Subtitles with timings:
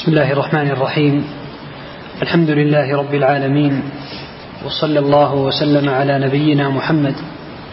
[0.00, 1.24] بسم الله الرحمن الرحيم.
[2.22, 3.82] الحمد لله رب العالمين
[4.66, 7.14] وصلى الله وسلم على نبينا محمد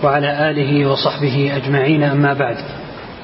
[0.03, 2.57] وعلى آله وصحبه أجمعين أما بعد.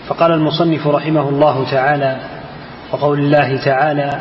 [0.08, 2.18] فقال المصنف رحمه الله تعالى
[2.92, 4.20] وقول الله تعالى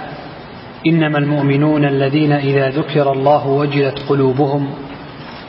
[0.86, 4.74] إنما المؤمنون الذين إذا ذكر الله وجلت قلوبهم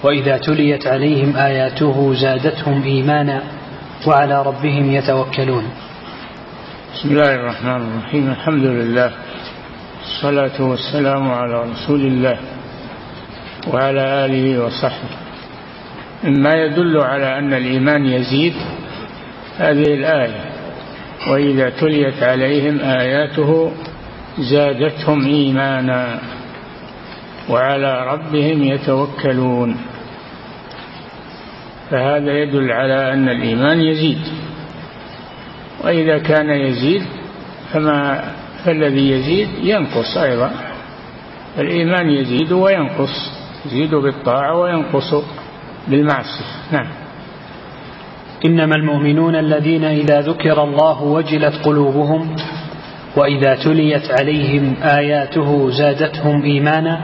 [0.03, 3.41] وإذا تليت عليهم آياته زادتهم إيمانا
[4.07, 5.63] وعلى ربهم يتوكلون.
[6.93, 8.29] بسم الله الرحمن الرحيم.
[8.29, 9.11] الحمد لله.
[10.03, 12.37] الصلاة والسلام على رسول الله
[13.73, 15.09] وعلى آله وصحبه.
[16.23, 18.53] مما يدل على أن الإيمان يزيد
[19.57, 20.41] هذه الآية
[21.27, 23.71] وإذا تليت عليهم آياته
[24.39, 26.19] زادتهم إيمانا
[27.49, 29.77] وعلى ربهم يتوكلون.
[31.91, 34.42] فهذا يدل على أن الإيمان يزيد.
[35.83, 37.03] وإذا كان يزيد
[37.73, 38.23] فما
[38.65, 40.51] فالذي يزيد ينقص أيضا.
[41.57, 43.31] الإيمان يزيد وينقص
[43.65, 45.13] يزيد بالطاعة وينقص
[45.87, 46.45] بالمعصية.
[46.71, 46.87] نعم.
[48.45, 52.35] إنما المؤمنون الذين إذا ذكر الله وجلت قلوبهم
[53.15, 57.01] وإذا تليت عليهم آياته زادتهم إيمانا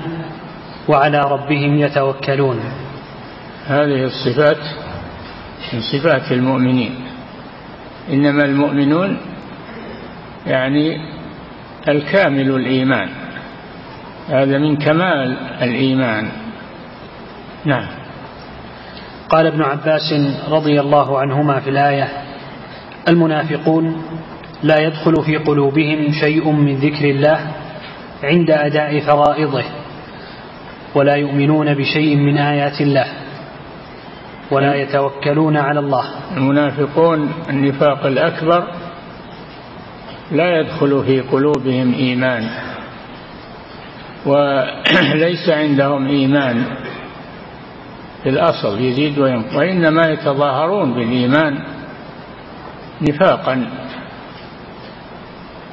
[0.88, 2.60] وعلى ربهم يتوكلون.
[3.68, 4.64] هذه الصفات
[5.74, 7.09] من صفات المؤمنين.
[8.10, 9.18] إنما المؤمنون
[10.48, 10.98] يعني
[11.88, 13.10] الكامل الإيمان.
[14.30, 16.30] هذا من كمال الإيمان.
[17.66, 17.88] نعم.
[19.30, 20.14] قال ابن عباس
[20.50, 22.08] رضي الله عنهما في الآية
[23.08, 24.04] المنافقون
[24.64, 27.40] لا يدخل في قلوبهم شيء من ذكر الله
[28.24, 29.64] عند أداء فرائضه
[30.96, 33.06] ولا يؤمنون بشيء من آيات الله.
[34.52, 36.06] ولا يتوكلون على الله.
[36.38, 38.68] المنافقون النفاق الأكبر
[40.32, 42.50] لا يدخل في قلوبهم إيمان.
[44.26, 46.64] وليس عندهم إيمان
[48.24, 49.56] في الأصل يزيد وينقص.
[49.56, 51.64] وإنما يتظاهرون بالإيمان
[53.02, 53.70] نفاقا.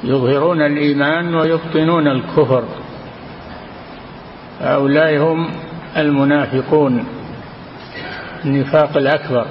[0.03, 2.63] يظهرون الإيمان ويبطنون الكفر.
[4.61, 5.49] هؤلاء هم
[5.97, 7.05] المنافقون.
[8.47, 9.45] النفاق الأكبر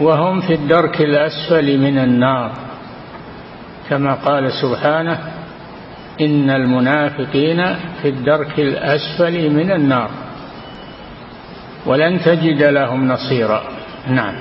[0.00, 2.52] وهم في الدرك الأسفل من النار.
[3.88, 5.18] كما قال سبحانه
[6.20, 10.10] إن المنافقين في الدرك الأسفل من النار.
[11.86, 13.62] ولن تجد لهم نصيرا.
[14.08, 14.34] نعم.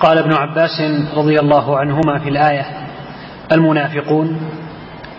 [0.00, 0.80] قال ابن عباس
[1.16, 2.66] رضي الله عنهما في الآية
[3.52, 4.40] المنافقون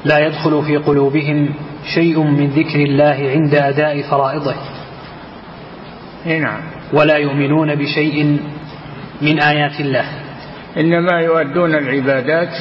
[0.06, 1.50] لا يدخل في قلوبهم
[1.96, 4.56] شيء من ذكر الله عند أداء فرائضه.
[6.26, 6.62] نعم.
[6.94, 8.40] ولا يؤمنون بشيء
[9.22, 10.06] من آيات الله.
[10.78, 12.54] إنما يؤدون العبادات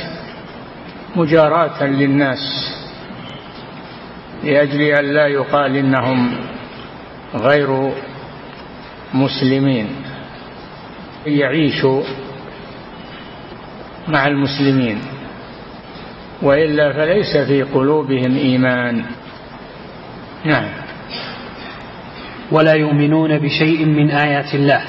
[1.17, 2.73] مجاراة للناس
[4.45, 6.35] لأجل أن لا يقال إنهم
[7.35, 7.93] غير
[9.15, 9.89] مسلمين.
[11.27, 12.03] يعيشوا
[14.09, 14.99] مع المسلمين.
[16.43, 19.05] وإلا فليس في قلوبهم إيمان.
[20.45, 20.84] نعم.
[22.55, 24.83] ولا يؤمنون بشيء من آيات الله.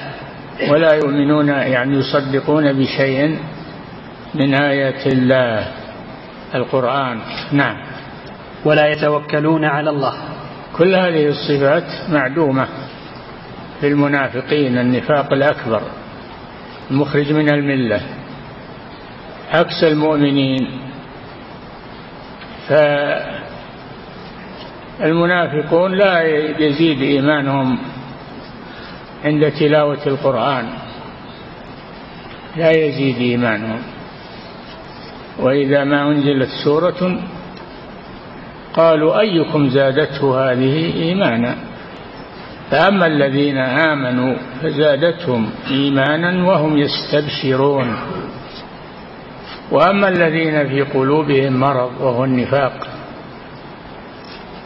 [0.69, 3.37] ولا يؤمنون يعني يصدقون بشيء
[4.35, 5.67] من آيات الله.
[6.55, 7.19] القرآن.
[7.51, 7.77] نعم.
[8.65, 10.13] ولا يتوكلون على الله.
[10.77, 12.67] كل هذه الصفات معدومة
[13.81, 15.81] في المنافقين النفاق الأكبر
[16.91, 18.01] المخرج من الملة
[19.53, 20.67] عكس المؤمنين.
[24.99, 26.21] فالمنافقون لا
[26.59, 27.77] يزيد إيمانهم
[29.25, 30.65] عند تلاوة القرآن.
[32.57, 33.81] لا يزيد إيمانهم.
[35.39, 37.19] وإذا ما أنزلت سورة
[38.73, 41.55] قالوا أيكم زادته هذه إيمانا؟
[42.71, 47.95] فأما الذين آمنوا فزادتهم إيمانا وهم يستبشرون.
[49.71, 52.94] وأما الذين في قلوبهم مرض وهو النفاق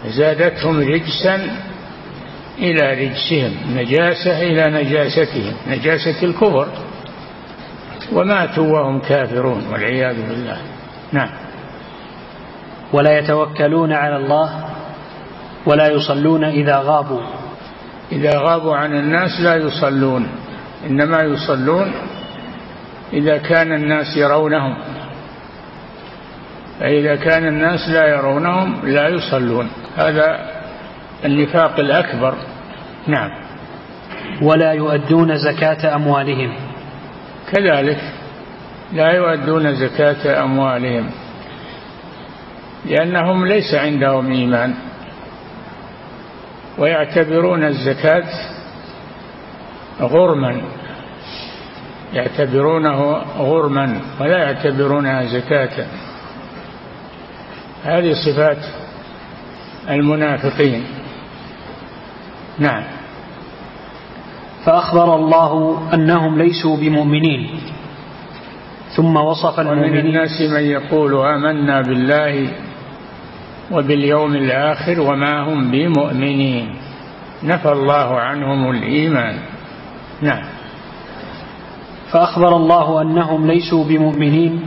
[0.08, 1.36] زادتهم رجسا
[2.58, 6.68] إلى رجسهم نجاسة إلى نجاستهم نجاسة الكفر.
[8.14, 10.58] وماتوا وهم كافرون والعياذ بالله.
[11.12, 11.30] نعم.
[12.94, 14.66] ولا يتوكلون على الله
[15.66, 17.22] ولا يصلون إذا غابوا.
[18.12, 20.28] إذا غابوا عن الناس لا يصلون
[20.86, 21.92] إنما يصلون
[23.14, 24.78] إذا كان الناس يرونهم.
[26.80, 29.70] فإذا كان الناس لا يرونهم لا يصلون.
[29.98, 30.40] هذا
[31.26, 32.34] النفاق الأكبر.
[33.08, 33.30] نعم.
[34.42, 36.54] ولا يؤدون زكاة أموالهم.
[37.52, 38.00] كذلك
[38.94, 41.10] لا يؤدون زكاة أموالهم.
[42.86, 44.74] لأنهم ليس عندهم إيمان.
[46.78, 48.30] ويعتبرون الزكاة
[50.02, 50.62] غرما.
[52.14, 55.86] يعتبرونه غرما ولا يعتبرونها زكاة.
[57.84, 58.58] هذه صفات
[59.90, 60.84] المنافقين.
[62.60, 62.84] نعم.
[64.66, 67.50] فأخبر الله أنهم ليسوا بمؤمنين.
[68.96, 72.52] ثم وصف المؤمنين ومن الناس من يقول آمنا بالله
[73.72, 76.76] وباليوم الآخر وما هم بمؤمنين.
[77.44, 79.40] نفى الله عنهم الإيمان.
[80.22, 80.44] نعم.
[82.12, 84.62] فأخبر الله أنهم ليسوا بمؤمنين.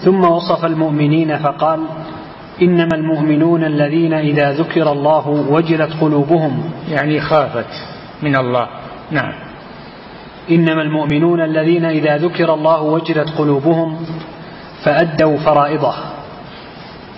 [0.00, 1.80] ثم وصف المؤمنين فقال
[2.62, 7.72] إنما المؤمنون الذين إذا ذكر الله وجلت قلوبهم يعني خافت
[8.22, 8.68] من الله.
[9.10, 9.32] نعم.
[10.50, 14.06] إنما المؤمنون الذين إذا ذكر الله وجلت قلوبهم
[14.84, 15.94] فأدوا فرائضه.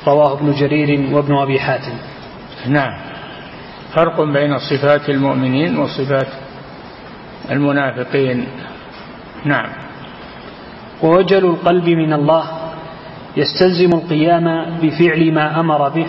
[0.06, 1.94] رواه ابن جرير وابن أبي حاتم.
[2.66, 2.98] نعم.
[3.94, 6.28] فرق بين صفات المؤمنين وصفات
[7.50, 8.46] المنافقين.
[9.44, 9.70] نعم.
[11.02, 12.57] ووجل القلب من الله
[13.38, 16.06] يستلزم القيام بفعل ما أمر به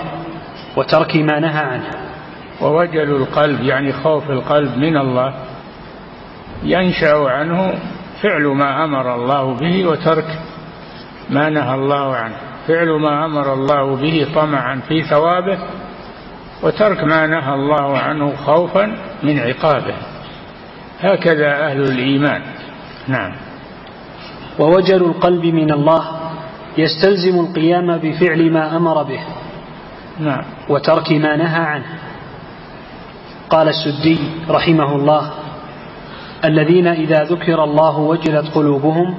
[0.77, 1.89] وترك ما نهى عنه.
[2.61, 5.33] ووجل القلب يعني خوف القلب من الله
[6.63, 7.73] ينشأ عنه
[8.21, 10.39] فعل ما أمر الله به وترك
[11.29, 12.35] ما نهى الله عنه.
[12.67, 15.57] فعل ما أمر الله به طمعا في ثوابه
[16.63, 18.85] وترك ما نهى الله عنه خوفا
[19.23, 19.95] من عقابه.
[21.01, 22.41] هكذا أهل الإيمان.
[23.07, 23.31] نعم.
[24.59, 26.18] ووجل القلب من الله
[26.79, 29.19] يستلزم القيام بفعل ما أمر به
[30.19, 30.43] نعم.
[30.69, 31.85] وترك ما نهى عنه.
[33.49, 35.31] قال السدي رحمه الله
[36.45, 39.17] الذين إذا ذكر الله وجلت قلوبهم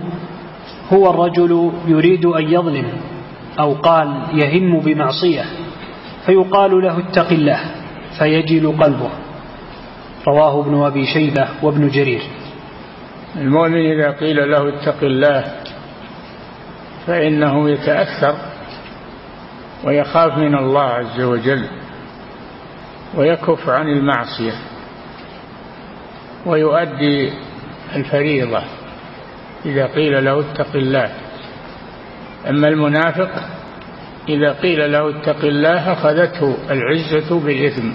[0.93, 2.87] هو الرجل يريد أن يظلم
[3.61, 5.45] أو قال يهم بمعصية
[6.27, 7.61] فيقال له اتق الله
[8.19, 9.11] فيجل قلبه.
[10.29, 12.23] رواه ابن أبي شيبة وابن جرير.
[13.37, 15.45] المؤمن إذا قيل له اتق الله
[17.11, 18.37] فإنه يتأثر
[19.85, 21.67] ويخاف من الله عز وجل
[23.15, 24.53] ويكف عن المعصية
[26.47, 27.33] ويؤدي
[27.97, 28.63] الفريضة
[29.65, 31.11] إذا قيل له اتق الله.
[32.49, 33.31] أما المنافق
[34.29, 37.91] إذا قيل له اتق الله أخذته العزة بالإثم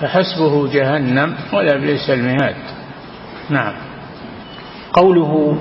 [0.00, 2.56] فحسبه جهنم ولا بئس المهاد.
[3.50, 3.74] نعم.
[4.92, 5.58] قوله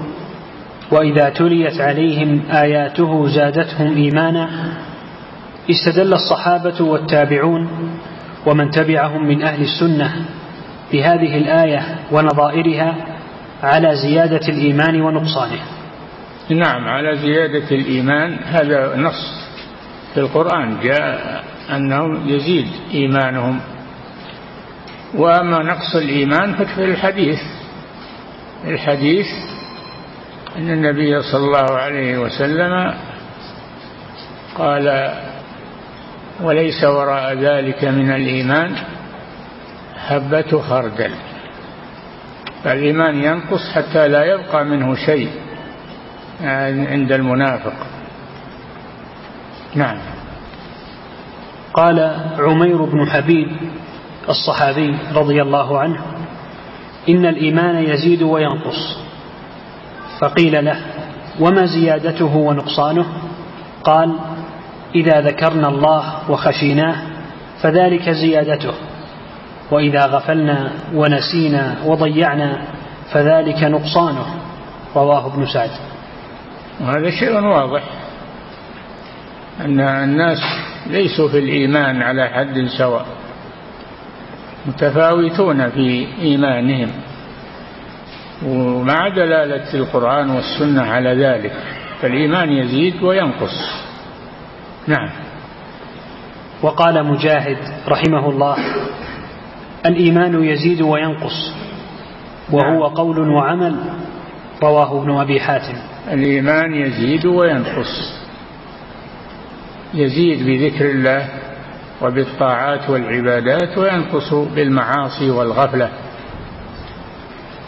[0.92, 4.50] وإذا تليت عليهم آياته زادتهم إيمانا
[5.70, 7.70] استدل الصحابة والتابعون
[8.46, 10.26] ومن تبعهم من أهل السنة
[10.92, 12.96] بهذه الآية ونظائرها
[13.64, 15.60] على زيادة الإيمان ونقصانه.
[16.50, 19.48] نعم على زيادة الإيمان هذا نص
[20.14, 21.44] في القرآن جاء
[21.76, 23.60] أنه يزيد إيمانهم.
[25.16, 27.40] وأما نقص الإيمان ففي الحديث
[28.68, 29.26] الحديث
[30.58, 32.94] أن النبي صلى الله عليه وسلم
[34.58, 35.14] قال
[36.42, 38.76] وليس وراء ذلك من الإيمان
[39.98, 41.12] هبة خردل.
[42.64, 45.30] فالإيمان ينقص حتى لا يبقى منه شيء
[46.92, 47.74] عند المنافق.
[49.76, 49.98] نعم.
[51.74, 52.00] قال
[52.40, 53.48] عمير بن حبيب
[54.30, 56.02] الصحابي رضي الله عنه
[57.10, 59.11] إن الإيمان يزيد وينقص.
[60.22, 60.76] فقيل له
[61.40, 63.06] وما زيادته ونقصانه؟
[63.84, 64.16] قال
[64.96, 66.96] إذا ذكرنا الله وخشيناه
[67.62, 68.74] فذلك زيادته
[69.72, 72.62] وإذا غفلنا ونسينا وضيعنا
[73.12, 74.26] فذلك نقصانه.
[74.96, 75.70] رواه ابن سعد.
[76.82, 77.84] وهذا شيء واضح
[79.62, 80.40] أن الناس
[80.88, 83.06] ليسوا في الإيمان على حد سواء
[84.66, 86.92] متفاوتون في إيمانهم.
[88.46, 91.54] ومع دلالة القرآن والسنة على ذلك
[92.02, 93.82] فالإيمان يزيد وينقص.
[94.88, 95.10] نعم.
[96.62, 97.58] وقال مجاهد
[97.88, 98.58] رحمه الله
[99.86, 101.54] الإيمان يزيد وينقص
[102.52, 102.96] وهو نعم.
[102.96, 103.76] قول وعمل
[104.64, 105.78] رواه ابن أبي حاتم.
[106.12, 108.22] الإيمان يزيد وينقص.
[109.94, 111.28] يزيد بذكر الله
[112.02, 115.90] وبالطاعات والعبادات وينقص بالمعاصي والغفلة.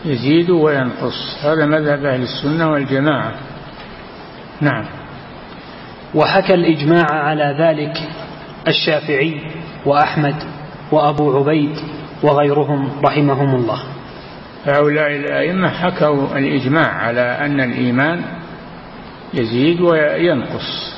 [0.06, 1.38] يزيد وينقص.
[1.44, 3.34] هذا مذهب أهل السنة والجماعة.
[4.62, 4.86] نعم.
[6.16, 8.10] وحكى الإجماع على ذلك
[8.68, 9.42] الشافعي
[9.86, 10.36] وأحمد
[10.92, 11.78] وأبو عبيد
[12.24, 13.84] وغيرهم رحمهم الله.
[14.66, 18.22] هؤلاء الأئمة حكوا الإجماع على أن الإيمان
[19.34, 20.94] يزيد وينقص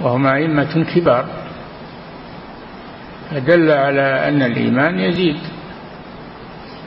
[0.00, 1.26] وهم أئمة كبار.
[3.30, 5.36] فدل على أن الإيمان يزيد.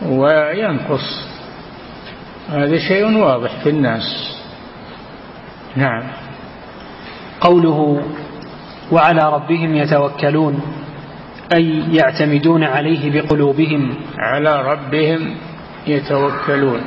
[0.01, 1.27] وينقص.
[2.49, 4.37] هذا شيء واضح في الناس.
[5.75, 6.03] نعم.
[7.41, 8.03] قوله
[8.91, 10.61] وعلى ربهم يتوكلون
[11.53, 13.95] أي يعتمدون عليه بقلوبهم.
[14.17, 15.35] على ربهم
[15.87, 16.81] يتوكلون.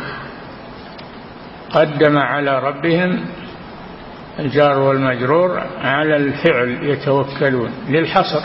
[1.70, 3.20] قدم على ربهم
[4.38, 8.40] الجار والمجرور على الفعل يتوكلون للحصر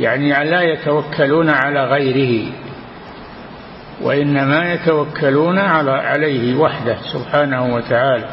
[0.00, 2.52] يعني لا يتوكلون على غيره.
[4.02, 8.28] وإنما يتوكلون على عليه وحده سبحانه وتعالى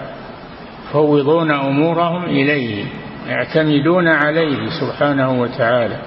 [0.89, 2.85] يفوضون أمورهم إليه
[3.27, 5.97] يعتمدون عليه سبحانه وتعالى.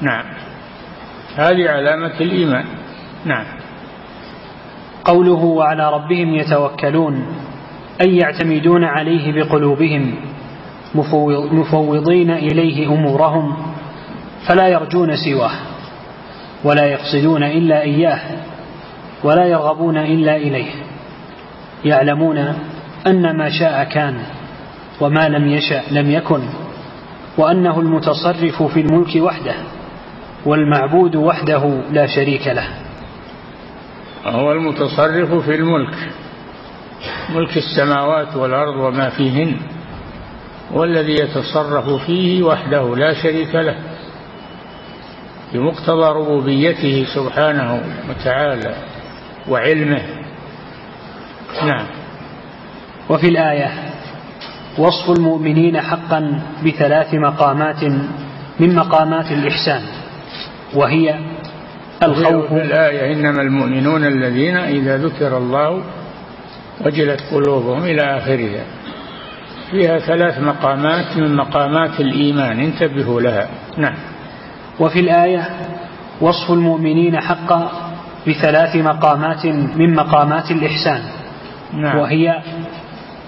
[0.00, 0.24] نعم.
[1.36, 2.64] هذه علامة الإيمان.
[3.24, 3.44] نعم.
[5.04, 7.26] قوله وعلى ربهم يتوكلون
[8.00, 10.14] أي يعتمدون عليه بقلوبهم
[11.52, 13.56] مفوضين إليه أمورهم
[14.48, 15.52] فلا يرجون سواه
[16.64, 18.20] ولا يقصدون إلا إياه.
[19.24, 20.72] ولا يرغبون إلا إليه.
[21.84, 22.38] يعلمون
[23.06, 24.18] أن ما شاء كان
[25.00, 26.42] وما لم يشأ لم يكن
[27.38, 29.54] وأنه المتصرف في الملك وحده
[30.46, 32.68] والمعبود وحده لا شريك له.
[34.26, 35.94] هو المتصرف في الملك
[37.34, 39.56] ملك السماوات والأرض وما فيهن
[40.72, 43.76] والذي يتصرف فيه وحده لا شريك له.
[45.54, 48.74] بمقتضى ربوبيته سبحانه وتعالى.
[49.48, 50.02] وعلمه.
[51.62, 51.86] نعم.
[53.08, 53.70] وفي الآية
[54.78, 57.84] وصف المؤمنين حقا بثلاث مقامات
[58.60, 59.82] من مقامات الإحسان
[60.74, 61.18] وهي
[62.02, 62.46] الخوف.
[62.46, 65.82] في الآية إنما المؤمنون الذين إذا ذكر الله
[66.86, 68.64] وجلت قلوبهم إلى آخرها.
[69.70, 73.48] فيها ثلاث مقامات من مقامات الإيمان انتبهوا لها.
[73.76, 73.94] نعم.
[74.80, 75.48] وفي الآية
[76.20, 77.81] وصف المؤمنين حقا
[78.28, 81.02] بثلاث مقامات من مقامات الإحسان.
[81.72, 81.98] نعم.
[81.98, 82.42] وهي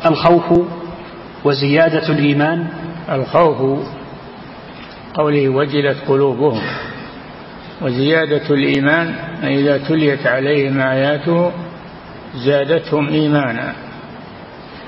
[0.06, 0.68] الخوف
[1.44, 2.66] وزيادة الإيمان.
[3.10, 3.80] الخوف
[5.14, 6.62] قوله وجلت قلوبهم.
[7.82, 11.52] وزيادة الإيمان إذا تليت عليهم آياته
[12.34, 13.72] زادتهم إيمانا.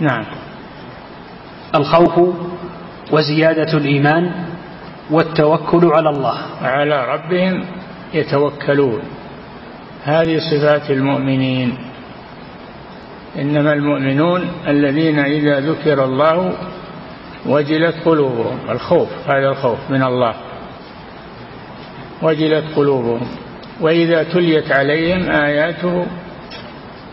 [0.00, 0.24] نعم.
[1.74, 2.34] الخوف
[3.12, 4.32] وزيادة الإيمان
[5.10, 6.38] والتوكل على الله.
[6.62, 7.64] على ربهم
[8.14, 9.02] يتوكلون.
[10.06, 11.78] هذه صفات المؤمنين.
[13.38, 16.52] إنما المؤمنون الذين إذا ذكر الله
[17.46, 20.34] وجلت قلوبهم الخوف هذا الخوف من الله.
[22.22, 23.28] وجلت قلوبهم.
[23.80, 26.06] وإذا تليت عليهم آياته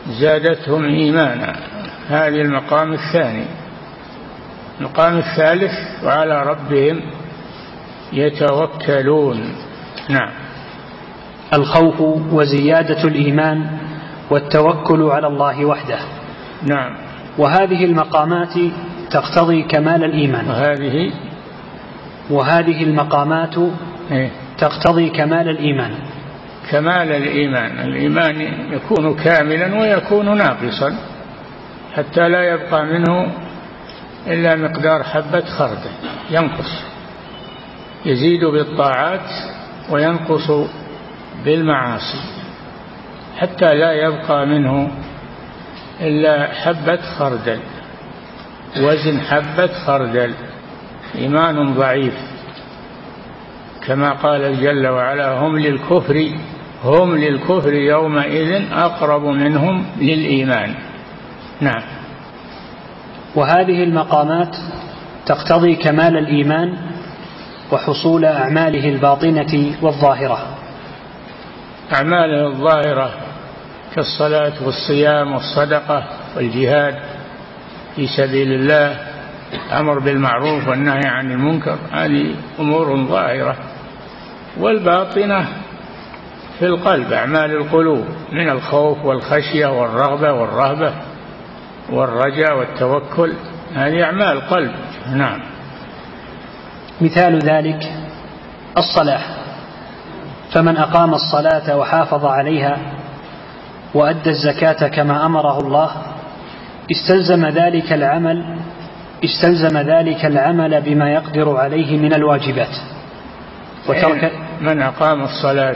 [0.10, 1.56] زادتهم إيمانا.
[2.10, 3.46] هذه المقام الثاني.
[4.80, 5.72] المقام الثالث
[6.04, 7.02] وعلى ربهم
[8.14, 9.56] يتوكلون.
[10.10, 10.43] نعم.
[11.53, 13.67] الخوف وزيادة الإيمان
[14.29, 16.00] والتوكل على الله وحده.
[16.63, 16.95] نعم.
[17.38, 18.53] وهذه المقامات
[19.12, 20.50] تقتضي كمال الإيمان.
[20.50, 21.12] وهذه؟
[22.29, 23.55] وهذه المقامات
[24.12, 25.91] إيه؟ تقتضي كمال الإيمان.
[26.72, 27.79] كمال الإيمان.
[27.79, 28.41] الإيمان
[28.72, 30.95] يكون كاملا ويكون ناقصا
[31.95, 33.31] حتى لا يبقى منه
[34.27, 35.91] إلا مقدار حبة خردل.
[36.31, 36.83] ينقص.
[38.05, 39.29] يزيد بالطاعات
[39.89, 40.51] وينقص
[41.46, 42.20] بالمعاصي
[43.38, 44.92] حتى لا يبقى منه
[46.02, 47.60] إلا حبة خردل
[48.82, 50.34] وزن حبة خردل
[51.16, 52.13] إيمان ضعيف.
[53.88, 56.30] كما قال جل وعلا هم للكفر
[56.84, 60.75] هم للكفر يومئذ أقرب منهم للإيمان.
[61.62, 61.84] نعم.
[63.36, 64.56] وهذه المقامات
[65.25, 66.78] تقتضي كمال الإيمان
[67.72, 70.62] وحصول أعماله الباطنة والظاهرة.
[71.92, 73.13] أعماله الظاهرة
[73.96, 76.04] كالصلاة والصيام والصدقة
[76.36, 76.96] والجهاد
[77.96, 78.98] في سبيل الله
[79.54, 83.56] الأمر بالمعروف والنهي عن المنكر هذه أمور ظاهرة.
[84.58, 85.48] والباطنة
[86.60, 90.94] في القلب أعمال القلوب من الخوف والخشية والرغبة والرهبة
[91.90, 93.34] والرجاء والتوكل
[93.75, 94.72] هذه أعمال قلب.
[95.16, 95.40] نعم.
[97.02, 97.92] مثال ذلك
[98.78, 99.43] الصلاة
[100.53, 102.77] فمن أقام الصلاة وحافظ عليها
[103.93, 105.91] وأدى الزكاة كما أمره الله
[106.91, 108.57] استلزم ذلك العمل
[109.24, 112.75] استلزم ذلك العمل بما يقدر عليه من الواجبات.
[113.89, 114.31] وترك
[114.62, 115.75] من أقام الصلاة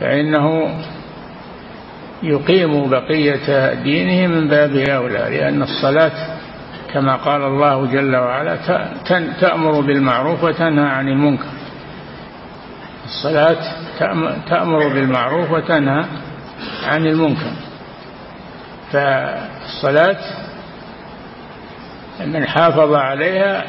[0.00, 0.74] فإنه
[2.22, 6.12] يقيم بقية دينه من باب أولى لأن الصلاة
[6.92, 8.58] كما قال الله جل وعلا
[9.40, 11.59] تأمر بالمعروف وتنهى عن المنكر.
[13.10, 13.56] الصلاة
[14.48, 16.04] تأمر بالمعروف وتنهى
[16.86, 17.52] عن المنكر.
[18.92, 20.18] فالصلاة
[22.26, 23.64] من حافظ عليها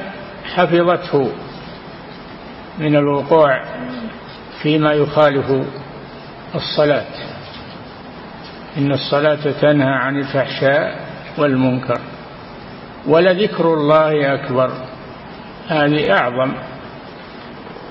[0.56, 1.32] حفظته
[2.80, 3.64] من الوقوع
[4.62, 5.68] فيما يخالف
[6.56, 7.06] الصلاة.
[8.78, 11.00] إن الصلاة تنهى عن الفحشاء
[11.38, 12.00] والمنكر.
[13.08, 14.72] ولذكر الله أكبر.
[15.68, 16.54] هذه أعظم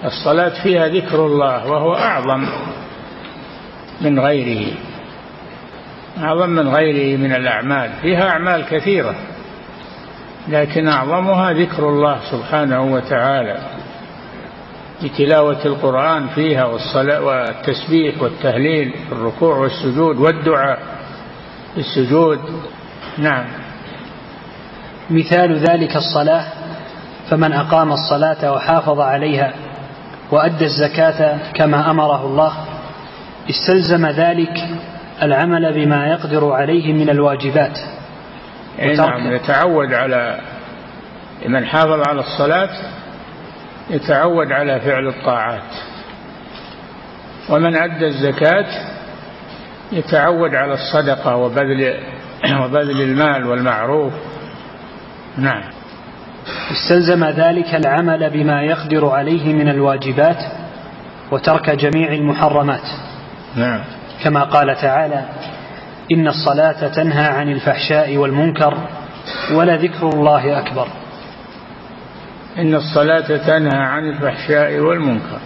[0.04, 2.46] الصلاة فيها ذكر الله وهو أعظم
[4.00, 4.72] من غيره
[6.18, 9.14] أعظم من غيره من الأعمال فيها أعمال كثيرة
[10.48, 13.58] لكن أعظمها ذكر الله سبحانه وتعالى
[15.02, 20.78] بتلاوة القرآن فيها والصلاة والتسبيح والتهليل الركوع والسجود والدعاء
[21.76, 22.40] السجود
[23.18, 23.44] نعم.
[25.10, 26.44] مثال ذلك الصلاة
[27.30, 29.52] فمن أقام الصلاة وحافظ عليها
[30.30, 32.52] وأدى الزكاة كما أمره الله.
[33.50, 34.68] استلزم ذلك
[35.22, 37.78] العمل بما يقدر عليه من الواجبات.
[38.96, 40.40] نعم يتعود على
[41.46, 42.70] من حافظ على الصلاة
[43.90, 45.72] يتعود على فعل الطاعات.
[47.48, 48.66] ومن أدى الزكاة
[49.92, 51.94] يتعود على الصدقة وبذل
[52.62, 54.12] وبذل المال والمعروف.
[55.36, 55.79] نعم.
[56.70, 60.38] استلزم ذلك العمل بما يقدر عليه من الواجبات
[61.30, 62.86] وترك جميع المحرمات.
[63.56, 63.80] نعم.
[64.24, 65.24] كما قال تعالى
[66.12, 68.78] إن الصلاة تنهى عن الفحشاء والمنكر
[69.52, 70.88] ولذكر الله أكبر.
[72.58, 75.38] إن الصلاة تنهى عن الفحشاء والمنكر.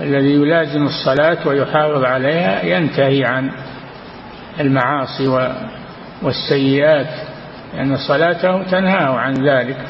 [0.00, 3.50] الذي يلازم الصلاة ويحافظ عليها ينتهي عن
[4.60, 5.50] المعاصي
[6.22, 7.25] والسيئات.
[7.76, 9.86] لأن صلاته تنهاه عن ذلك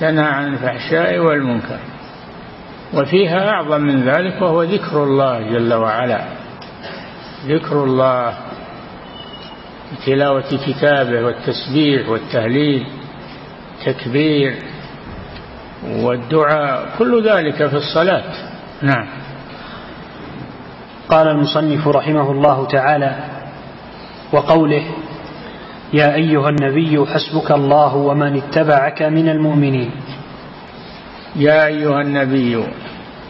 [0.00, 1.78] تنهى عن الفحشاء والمنكر.
[2.94, 6.24] وفيها أعظم من ذلك وهو ذكر الله جل وعلا.
[7.46, 8.34] ذكر الله
[10.06, 12.86] تلاوة كتابه والتسبيح والتهليل
[13.78, 14.58] التكبير
[15.86, 18.32] والدعاء كل ذلك في الصلاة.
[18.82, 19.06] نعم.
[21.08, 23.24] قال المصنف رحمه الله تعالى
[24.32, 24.84] وقوله
[25.92, 29.90] يا أيها النبي حسبك الله ومن اتبعك من المؤمنين.
[31.36, 32.64] يا أيها النبي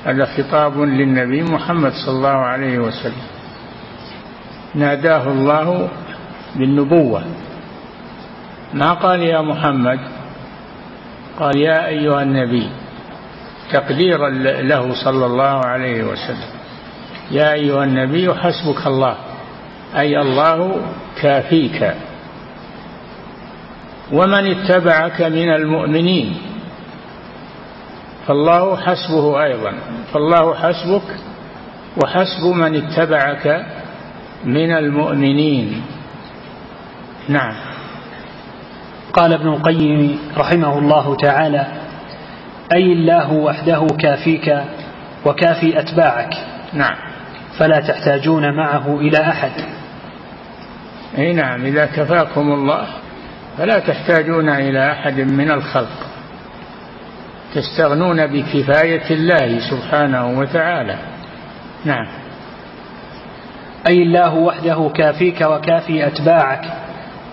[0.04, 3.26] هذا خطاب للنبي محمد صلى الله عليه وسلم.
[4.74, 5.88] ناداه الله
[6.56, 7.22] بالنبوة.
[8.74, 10.00] ما قال يا محمد؟
[11.38, 12.68] قال يا أيها النبي
[13.72, 14.28] تقديرا
[14.62, 16.50] له صلى الله عليه وسلم.
[17.30, 19.16] يا أيها النبي حسبك الله
[19.96, 20.80] أي الله
[21.22, 21.94] كافيك.
[24.12, 26.36] ومن اتبعك من المؤمنين.
[28.26, 29.72] فالله حسبه أيضا.
[30.12, 31.02] فالله حسبك
[32.02, 33.66] وحسب من اتبعك
[34.44, 35.82] من المؤمنين.
[37.28, 37.54] نعم.
[39.12, 41.66] قال ابن القيم رحمه الله تعالى
[42.72, 44.62] أي الله وحده كافيك
[45.26, 46.34] وكافي أتباعك.
[46.72, 46.96] نعم.
[47.58, 49.52] فلا تحتاجون معه إلى أحد.
[51.18, 53.01] أي نعم إذا كفاكم الله.
[53.58, 56.06] فلا تحتاجون إلى أحد من الخلق.
[57.54, 60.96] تستغنون بكفاية الله سبحانه وتعالى.
[61.84, 62.06] نعم.
[63.86, 66.64] أي الله وحده كافيك وكافي أتباعك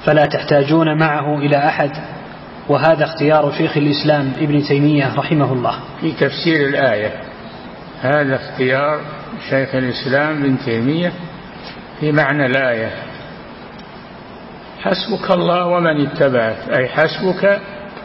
[0.06, 1.92] فلا تحتاجون معه إلى أحد.
[2.70, 5.76] وهذا اختيار شيخ الإسلام ابن تيمية رحمه الله.
[6.02, 7.12] في تفسير الآية
[8.02, 9.02] هذا اختيار
[9.50, 11.12] شيخ الإسلام ابن تيمية
[12.00, 13.09] في معنى الآية.
[14.80, 17.62] حسبك الله ومن اتبعك أي حسبك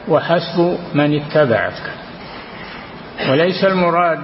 [0.08, 1.92] وحسب من اتبعك.
[3.30, 4.18] وليس المراد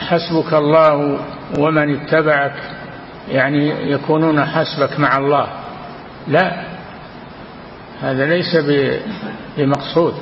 [0.00, 1.18] حسبك الله
[1.58, 2.54] ومن اتبعك
[3.28, 5.46] يعني يكونون حسبك مع الله.
[6.28, 6.62] لا
[8.02, 8.56] هذا ليس
[9.56, 10.14] بمقصود.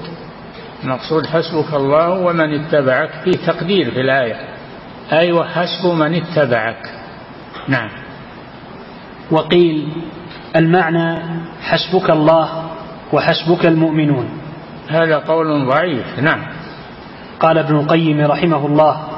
[0.84, 4.36] المقصود حسبك الله ومن اتبعك في تقدير في الآية.
[5.12, 6.90] أي وحسب من اتبعك.
[7.68, 7.90] نعم.
[9.30, 9.88] وقيل
[10.56, 11.18] المعنى
[11.62, 12.70] حسبك الله
[13.12, 14.28] وحسبك المؤمنون.
[14.88, 16.46] هذا قول ضعيف نعم.
[17.40, 19.08] قال ابن القيم رحمه الله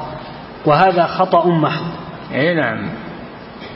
[0.65, 1.85] وهذا خطأ محض
[2.33, 2.89] إي نعم.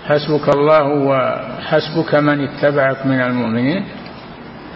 [0.07, 3.85] حسبك الله وحسبك من اتبعك من المؤمنين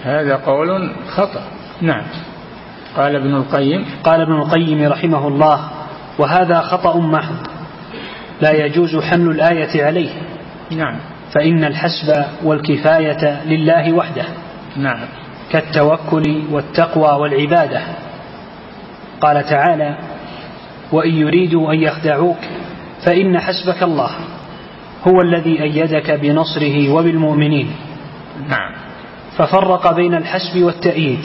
[0.04, 1.42] هذا قول خطأ.
[1.82, 2.04] نعم.
[2.98, 3.86] قال ابن القيم.
[4.04, 5.70] قال ابن القيم رحمه الله
[6.20, 7.36] وهذا خطأ محض
[8.42, 10.12] لا يجوز حمل الآية عليه.
[10.72, 11.11] نعم.
[11.34, 14.26] فإن الحسب والكفاية لله وحده.
[14.78, 15.00] نعم.
[15.52, 17.82] كالتوكل والتقوى والعبادة.
[19.22, 19.98] قال تعالى
[20.92, 22.38] وإن يريدوا أن يخدعوك
[23.06, 24.12] فإن حسبك الله.
[25.08, 27.76] هو الذي أيدك بنصره وبالمؤمنين.
[28.50, 28.76] نعم.
[29.38, 31.20] ففرق بين الحسب والتأييد.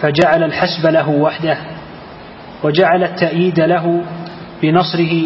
[0.00, 1.58] فجعل الحسب له وحده
[2.62, 4.04] وجعل التأييد له
[4.62, 5.22] بنصره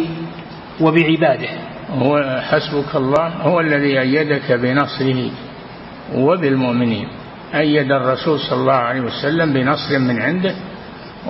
[0.81, 1.49] وبعباده.
[1.89, 5.29] هو حسبك الله هو الذي أيدك بنصره
[6.15, 7.07] وبالمؤمنين.
[7.55, 10.55] أيد الرسول صلى الله عليه وسلم بنصر من عنده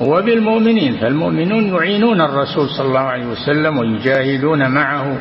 [0.02, 0.98] وبالمؤمنين.
[0.98, 5.18] فالمؤمنون يعينون الرسول صلى الله عليه وسلم ويجاهدون معه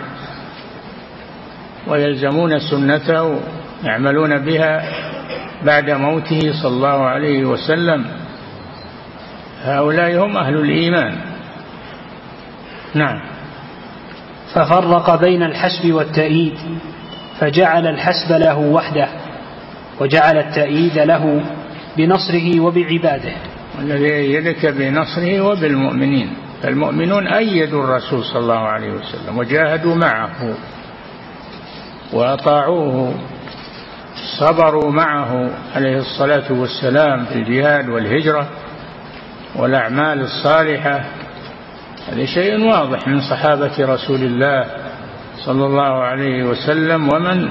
[1.86, 3.40] ويلزمون سنته
[3.84, 4.84] يعملون بها
[5.62, 8.04] بعد موته صلى الله عليه وسلم.
[9.62, 11.14] هؤلاء هم أهل الإيمان.
[12.94, 13.33] نعم.
[14.54, 16.54] ففرق بين الحسب والتأييد
[17.40, 19.08] فجعل الحسب له وحده
[20.00, 21.40] وجعل التأييد له
[21.96, 23.32] بنصره وبعباده.
[23.78, 26.30] والذي أيدك بنصره وبالمؤمنين.
[26.62, 30.54] فالمؤمنون أيدوا الرسول صلى الله عليه وسلم وجاهدوا معه
[32.12, 33.14] وأطاعوه
[34.38, 38.48] صبروا معه عليه الصلاة والسلام في الجهاد والهجرة
[39.56, 41.04] والأعمال الصالحة.
[42.12, 44.66] هذا شيء واضح من صحابة رسول الله
[45.44, 47.50] صلى الله عليه وسلم ومن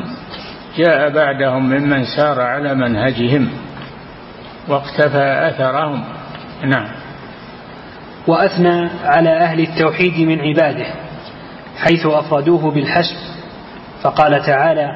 [0.78, 3.50] جاء بعدهم ممن سار على منهجهم
[4.68, 6.04] واقتفى أثرهم.
[6.64, 6.88] نعم.
[8.28, 10.86] وأثنى على أهل التوحيد من عباده
[11.78, 13.16] حيث أفردوه بالحسب
[14.02, 14.88] فقال تعالى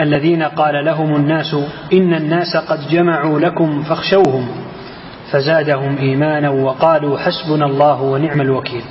[0.00, 1.54] الذين قال لهم الناس
[1.92, 4.48] إن الناس قد جمعوا لكم فاخشوهم.
[5.32, 8.84] فزادهم إيمانا وقالوا حسبنا الله ونعم الوكيل.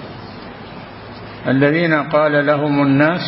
[1.47, 3.21] الذين قال لهم الناس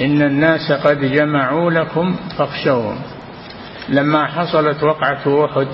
[0.00, 2.98] إن الناس قد جمعوا لكم فاخشوهم.
[3.88, 5.66] لما حصلت وقعة أحد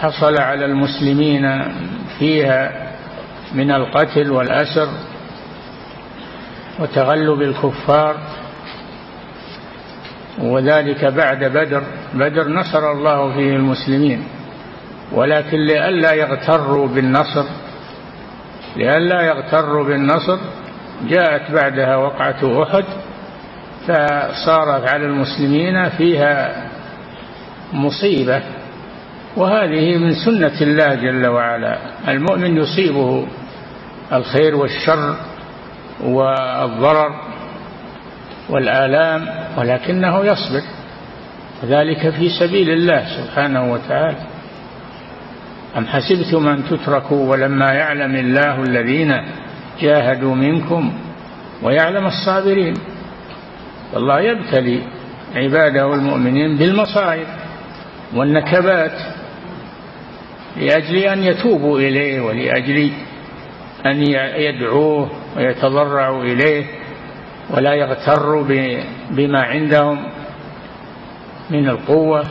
[0.00, 1.62] حصل على المسلمين
[2.18, 2.92] فيها
[3.54, 4.88] من القتل والأسر
[6.80, 8.16] وتغلب الكفار
[10.38, 11.82] وذلك بعد بدر
[12.14, 14.24] بدر نصر الله فيه المسلمين.
[15.12, 17.44] ولكن لئلا يغتروا بالنصر
[18.76, 20.38] لئلا يغتروا بالنصر
[21.08, 22.84] جاءت بعدها وقعة أحد
[23.86, 26.64] فصارت على المسلمين فيها
[27.72, 28.42] مصيبة
[29.36, 31.78] وهذه من سنة الله جل وعلا.
[32.08, 33.26] المؤمن يصيبه
[34.12, 35.16] الخير والشر
[36.02, 37.10] والضرر
[38.48, 40.62] والآلام ولكنه يصبر
[41.64, 44.33] ذلك في سبيل الله سبحانه وتعالى.
[45.76, 49.22] أم حسبتم أن تتركوا ولما يعلم الله الذين
[49.80, 50.92] جاهدوا منكم
[51.62, 52.74] ويعلم الصابرين؟
[53.94, 54.80] والله يبتلي
[55.34, 57.26] عباده المؤمنين بالمصائب
[58.14, 58.98] والنكبات
[60.56, 62.92] لأجل أن يتوبوا إليه ولأجل
[63.86, 64.02] أن
[64.36, 66.64] يدعوه ويتضرعوا إليه
[67.50, 68.44] ولا يغتروا
[69.10, 70.06] بما عندهم
[71.50, 72.24] من القوة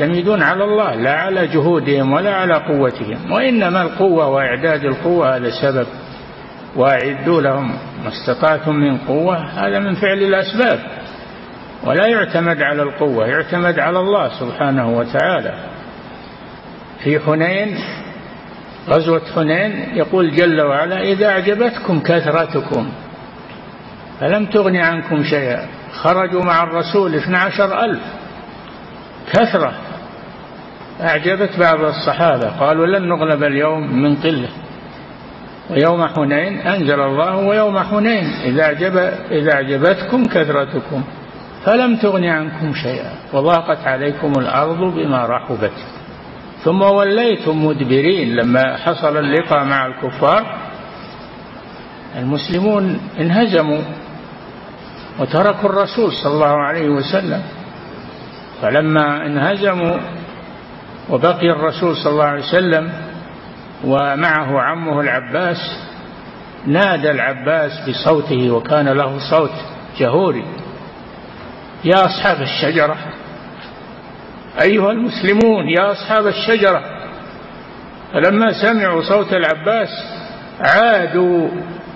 [0.00, 5.86] يعتمدون على الله لا على جهودهم ولا على قوتهم وإنما القوة وإعداد القوة هذا سبب
[6.76, 7.68] وأعدوا لهم
[8.04, 10.80] ما استطعتم من قوة هذا من فعل الأسباب.
[11.84, 15.54] ولا يعتمد على القوة يعتمد على الله سبحانه وتعالى.
[17.04, 17.78] في حنين
[18.88, 22.92] غزوة حنين يقول جل وعلا إذا أعجبتكم كثرتكم
[24.20, 28.00] فلم تغن عنكم شيئا؟ خرجوا مع الرسول اثنى عشر ألف.
[29.32, 29.89] كثرة.
[31.00, 34.48] أعجبت بعض الصحابة قالوا لن نغلب اليوم من قلة.
[35.70, 38.96] ويوم حنين أنزل الله ويوم حنين إذا, أعجب
[39.30, 41.02] إذا أعجبتكم كثرتكم
[41.64, 43.12] فلم تغن عنكم شيئا.
[43.32, 45.72] وضاقت عليكم الأرض بما رحبت.
[46.64, 48.36] ثم وليتم مدبرين.
[48.36, 50.56] لما حصل اللقاء مع الكفار
[52.18, 53.82] المسلمون انهزموا
[55.18, 57.42] وتركوا الرسول صلى الله عليه وسلم.
[58.62, 59.96] فلما انهزموا
[61.10, 62.92] وبقي الرسول صلى الله عليه وسلم
[63.84, 65.56] ومعه عمه العباس.
[66.66, 69.50] نادى العباس بصوته وكان له صوت
[69.98, 70.44] جهوري.
[71.84, 72.96] يا أصحاب الشجرة
[74.62, 76.82] أيها المسلمون يا أصحاب الشجرة.
[78.12, 79.88] فلما سمعوا صوت العباس
[80.60, 81.48] عادوا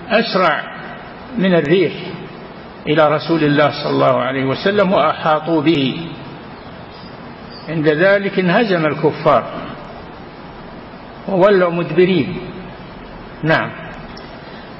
[0.09, 0.63] أسرع
[1.37, 1.93] من الريح
[2.87, 6.07] إلى رسول الله صلى الله عليه وسلم وأحاطوا به.
[7.69, 9.43] عند ذلك انهزم الكفار
[11.27, 12.37] وولوا مدبرين.
[13.43, 13.71] نعم.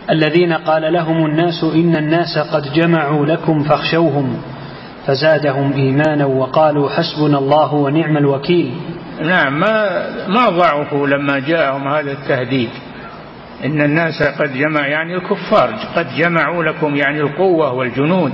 [0.09, 4.41] الذين قال لهم الناس إن الناس قد جمعوا لكم فاخشوهم
[5.07, 8.73] فزادهم إيمانا وقالوا حسبنا الله ونعم الوكيل.
[9.21, 9.59] نعم.
[9.59, 12.69] ما ما ضعفوا لما جاءهم هذا التهديد.
[13.65, 18.33] إن الناس قد جمع يعني الكفار قد جمعوا لكم يعني القوة والجنود.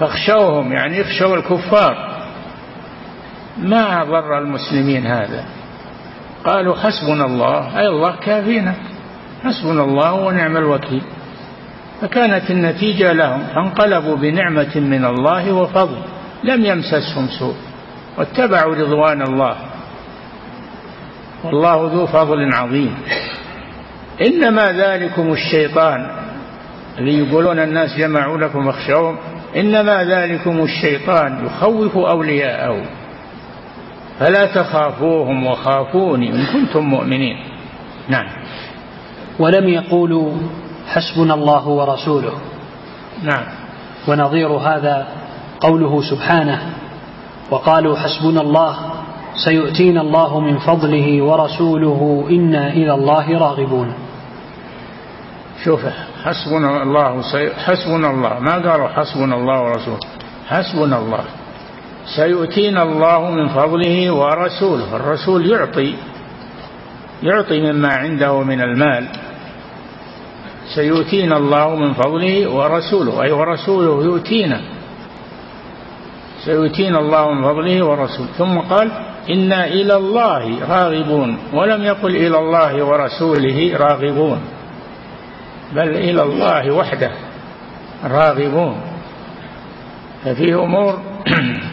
[0.00, 2.09] فاخشوهم يعني اخشوا الكفار.
[3.58, 5.44] ما ضر المسلمين هذا؟
[6.44, 8.74] قالوا حسبنا الله أي الله كافينا.
[9.44, 11.02] حسبنا الله ونعم الوكيل.
[12.00, 15.96] فكانت النتيجة لهم فانقلبوا بنعمة من الله وفضل
[16.44, 17.54] لم يمسسهم سوء
[18.18, 19.56] واتبعوا رضوان الله.
[21.44, 22.94] والله ذو فضل عظيم.
[24.20, 26.10] إنما ذلكم الشيطان.
[26.98, 29.16] اللي يقولون الناس جمعوا لكم اخشوهم
[29.56, 32.99] إنما ذلكم الشيطان يخوف أولياءه.
[34.20, 37.36] فلا تخافوهم وخافوني إن كنتم مؤمنين.
[38.08, 38.26] نعم.
[39.38, 40.32] ولم يقولوا
[40.88, 42.32] حسبنا الله ورسوله.
[43.22, 43.44] نعم.
[44.08, 45.06] ونظير هذا
[45.60, 46.60] قوله سبحانه
[47.50, 48.76] وقالوا حسبنا الله
[49.44, 53.94] سيؤتينا الله من فضله ورسوله إنا إلى الله راغبون.
[55.64, 55.80] شوف
[56.24, 57.22] حسبنا الله
[57.64, 58.38] حسبنا الله.
[58.40, 60.00] ما قالوا حسبنا الله ورسوله؟
[60.48, 61.24] حسبنا الله.
[62.06, 65.94] سيؤتينا الله من فضله ورسوله الرسول يعطي
[67.22, 69.06] يعطي مما عنده من المال.
[70.74, 74.60] سيؤتينا الله من فضله ورسوله أي ورسوله يؤتينا.
[76.44, 78.28] سيؤتينا الله من فضله ورسوله.
[78.38, 78.90] ثم قال
[79.30, 81.38] إنا إلى الله راغبون.
[81.52, 84.40] ولم يقل إلى الله ورسوله راغبون
[85.72, 87.10] بل إلى الله وحده
[88.04, 88.80] راغبون.
[90.24, 90.98] ففيه أمور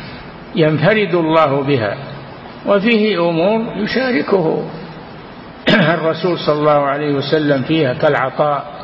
[0.56, 1.98] ينفرد الله بها
[2.66, 4.64] وفيه أمور يشاركه.
[5.98, 8.78] الرسول صلى الله عليه وسلم فيها كالعطاء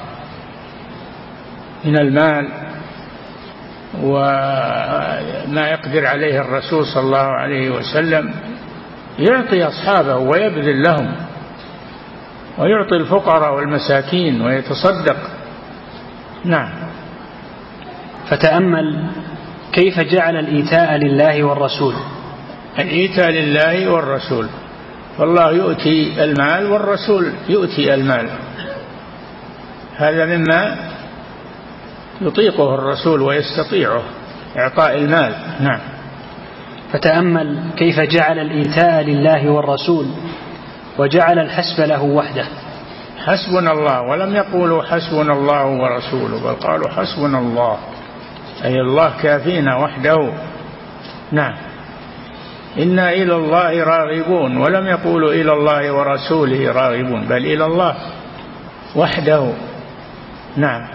[1.86, 2.50] من المال
[4.02, 8.34] وما يقدر عليه الرسول صلى الله عليه وسلم
[9.20, 11.16] يعطي أصحابه ويبذل لهم
[12.58, 15.18] ويعطي الفقراء والمساكين ويتصدق.
[16.46, 16.70] نعم.
[18.30, 19.10] فتأمل
[19.74, 21.94] كيف جعل الإيتاء لله والرسول؟
[22.80, 24.48] الإيتاء لله والرسول.
[25.18, 28.30] فالله يؤتي المال والرسول يؤتي المال.
[29.96, 30.78] هذا مما
[32.22, 34.04] يطيقه الرسول ويستطيعه
[34.58, 35.34] إعطاء المال.
[35.60, 35.80] نعم.
[36.92, 40.06] فتأمل كيف جعل الإيتاء لله والرسول
[40.98, 42.46] وجعل الحسب له وحده.
[43.18, 47.78] حسبنا الله ولم يقولوا حسبنا الله ورسوله بل قالوا حسبنا الله.
[48.64, 50.34] أي الله كافينا وحده.
[51.32, 51.54] نعم.
[52.80, 57.96] إنا إلى الله راغبون ولم يقولوا إلى الله ورسوله راغبون بل إلى الله
[58.96, 59.54] وحده.
[60.58, 60.88] نعم.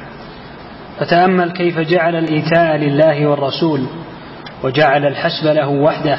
[0.98, 3.86] فتأمل كيف جعل الإيتاء لله والرسول
[4.62, 6.18] وجعل الحسب له وحده.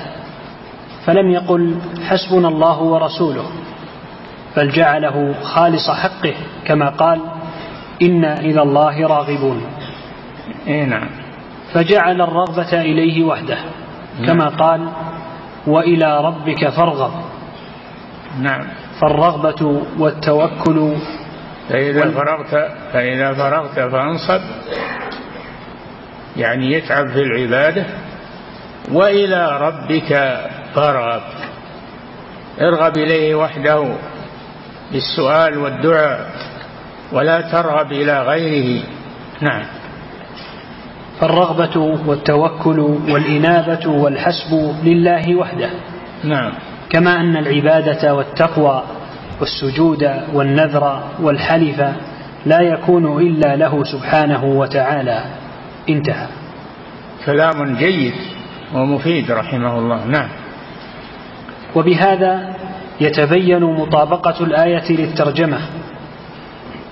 [1.05, 1.75] فلم يقل
[2.07, 3.45] حسبنا الله ورسوله
[4.57, 6.33] بل جعله خالص حقه
[6.65, 7.21] كما قال
[8.01, 9.61] إنا إلى الله راغبون.
[10.67, 11.18] إيه نعم.
[11.73, 13.57] فجعل الرغبة إليه وحده
[14.25, 14.57] كما نعم.
[14.57, 14.89] قال
[15.67, 17.11] وإلى ربك فارغب.
[18.41, 18.67] نعم.
[19.01, 20.95] فالرغبة والتوكل
[21.69, 22.13] فإذا وال...
[22.13, 24.41] فرغت فإذا فرغت فانصب
[26.37, 27.85] يعني يتعب في العبادة
[28.91, 30.39] وإلى ربك
[30.75, 31.21] فارغب.
[32.61, 33.95] ارغب إليه وحده
[34.91, 36.29] بالسؤال والدعاء
[37.11, 38.83] ولا ترغب إلى غيره.
[39.41, 39.78] نعم.
[41.19, 42.79] فالرغبة والتوكل
[43.09, 45.69] والإنابة والحسب لله وحده.
[46.23, 46.51] نعم.
[46.89, 48.83] كما أن العبادة والتقوى
[49.39, 51.81] والسجود والنذر والحلف
[52.45, 55.23] لا يكون إلا له سبحانه وتعالى.
[55.89, 56.27] انتهى.
[57.25, 58.13] كلام جيد
[58.73, 60.05] ومفيد رحمه الله.
[60.05, 60.29] نعم.
[61.75, 62.55] وبهذا
[63.01, 65.59] يتبين مطابقة الآية للترجمة.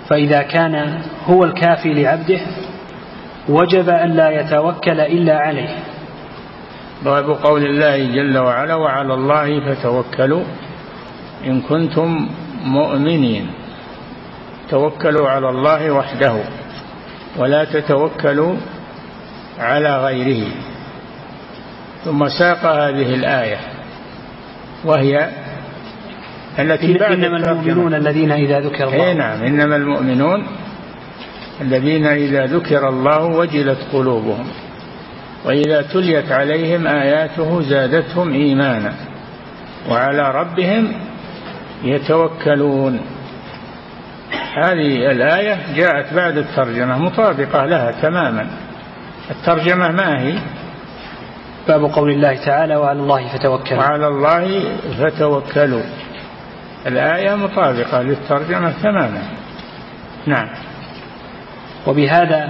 [0.09, 2.39] فإذا كان هو الكافي لعبده
[3.49, 5.69] وجب أن لا يتوكل إلا عليه.
[7.05, 10.43] باب قول الله جل وعلا وعلى الله فتوكلوا
[11.47, 12.29] إن كنتم
[12.63, 13.47] مؤمنين.
[14.69, 16.35] توكلوا على الله وحده
[17.37, 18.55] ولا تتوكلوا
[19.59, 20.51] على غيره.
[22.05, 23.57] ثم ساق هذه الآية
[24.85, 25.29] وهي
[26.59, 29.03] التي بعد إنما المؤمنون الذين إذا ذكر الله.
[29.03, 30.47] إيه نعم إنما المؤمنون
[31.61, 34.47] الذين إذا ذكر الله وجلت قلوبهم
[35.45, 38.93] وإذا تليت عليهم آياته زادتهم إيمانا
[39.89, 40.91] وعلى ربهم
[41.83, 42.99] يتوكلون.
[44.63, 48.47] هذه الآية جاءت بعد الترجمة مطابقة لها تماما.
[49.31, 50.39] الترجمة ما هي؟
[51.67, 54.63] باب قول الله تعالى وعلى الله فتوكلوا وعلى الله
[54.99, 55.83] فتوكلوا.
[56.87, 59.21] الآية مطابقة للترجمة تماما.
[60.25, 60.49] نعم.
[61.87, 62.49] وبهذا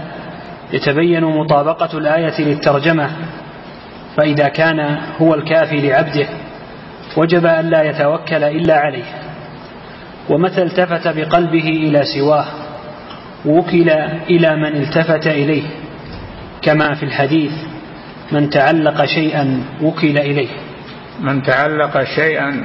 [0.74, 3.10] يتبين مطابقة الآية للترجمة
[4.18, 6.28] فإذا كان هو الكافي لعبده
[7.18, 9.04] وجب أن لا يتوكل إلا عليه.
[10.30, 12.46] ومتى التفت بقلبه إلى سواه
[13.46, 13.90] وكل
[14.30, 15.64] إلى من التفت إليه
[16.62, 17.52] كما في الحديث
[18.32, 20.50] من تعلق شيئا وكل إليه.
[21.20, 22.64] من تعلق شيئا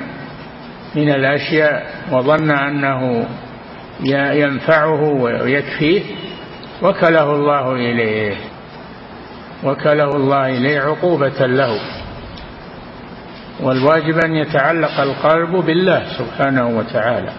[0.94, 3.26] من الأشياء وظن أنه
[4.32, 6.02] ينفعه ويكفيه
[6.82, 8.36] وكله الله إليه.
[9.64, 11.78] وكله الله إليه عقوبة له.
[13.60, 17.32] والواجب أن يتعلق القلب بالله سبحانه وتعالى.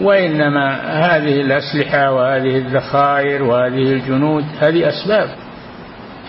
[0.00, 5.28] وإنما هذه الأسلحة وهذه الذخائر وهذه الجنود هذه أسباب.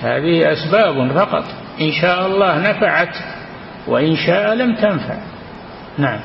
[0.01, 1.43] هذه أسباب فقط.
[1.81, 3.15] إن شاء الله نفعت
[3.87, 5.17] وإن شاء لم تنفع.
[5.97, 6.19] نعم.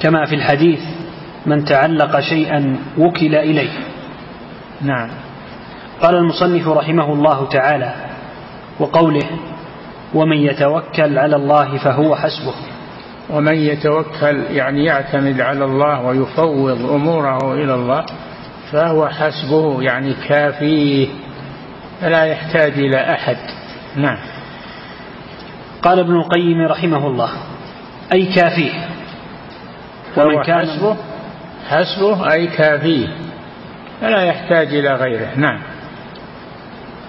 [0.00, 0.80] كما في الحديث
[1.46, 3.97] من تعلق شيئا وكل إليه.
[4.80, 5.10] نعم.
[6.02, 7.94] قال المصنف رحمه الله تعالى
[8.80, 9.30] وقوله
[10.14, 12.54] ومن يتوكل على الله فهو حسبه.
[13.30, 18.04] ومن يتوكل يعني يعتمد على الله ويفوض أموره إلى الله
[18.72, 21.08] فهو حسبه يعني كافيه
[22.00, 23.36] فلا يحتاج إلى أحد.
[23.96, 24.18] نعم.
[25.82, 27.30] قال ابن القيم رحمه الله
[28.12, 28.88] أي كافيه.
[30.16, 30.96] ومن كان حسبه
[31.68, 33.27] حسبه أي كافيه.
[34.00, 35.28] فلا يحتاج إلى غيره.
[35.36, 35.60] نعم.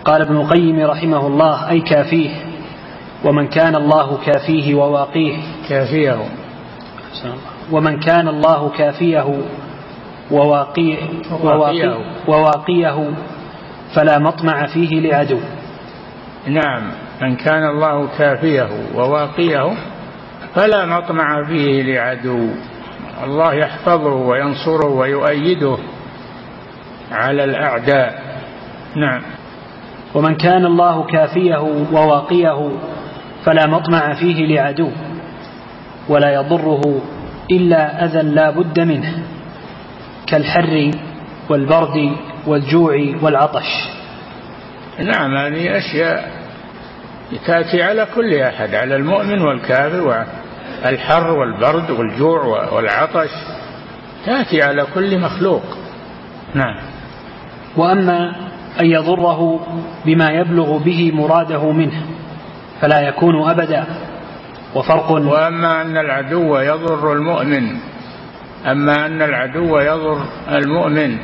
[0.06, 2.30] قال ابن القيم رحمه الله أي كافيه
[3.25, 5.38] ومن كان الله كافيه وواقيه.
[5.69, 6.17] كافيه.
[7.71, 9.41] ومن كان الله كافيه
[10.32, 10.97] وواقيه,
[11.43, 11.97] وواقيه,
[12.28, 13.12] وواقيه
[13.95, 15.39] فلا مطمع فيه لعدو.
[16.47, 16.91] نعم.
[17.21, 19.73] من كان الله كافيه وواقيه
[20.56, 22.47] فلا مطمع فيه لعدو.
[23.23, 25.78] الله يحفظه وينصره ويؤيده.
[27.12, 28.22] على الأعداء.
[28.95, 29.22] نعم.
[30.13, 31.58] ومن كان الله كافيه
[31.91, 32.72] وواقيه
[33.45, 34.91] فلا مطمع فيه لعدو
[36.10, 37.02] ولا يضره
[37.52, 39.24] إلا أذى لا بد منه
[40.28, 40.91] كالحر
[41.50, 42.15] والبرد
[42.48, 43.89] والجوع والعطش.
[45.00, 46.32] نعم هذه أشياء
[47.45, 50.02] تأتي على كل أحد على المؤمن والكافر
[50.86, 53.30] والحر والبرد والجوع والعطش
[54.26, 55.63] تأتي على كل مخلوق.
[56.54, 56.88] نعم.
[57.78, 58.36] وأما
[58.82, 59.60] أن يضره
[60.06, 62.02] بما يبلغ به مراده منه
[62.82, 63.86] فلا يكون أبدا
[64.76, 67.78] وفرق وأما أن العدو يضر المؤمن
[68.66, 71.18] أما أن العدو يضر المؤمن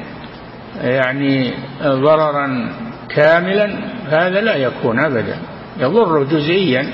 [0.84, 1.54] يعني
[1.84, 2.70] ضررا
[3.10, 3.78] كاملا
[4.10, 5.38] هذا لا يكون أبدا
[5.80, 6.86] يضر جزئيا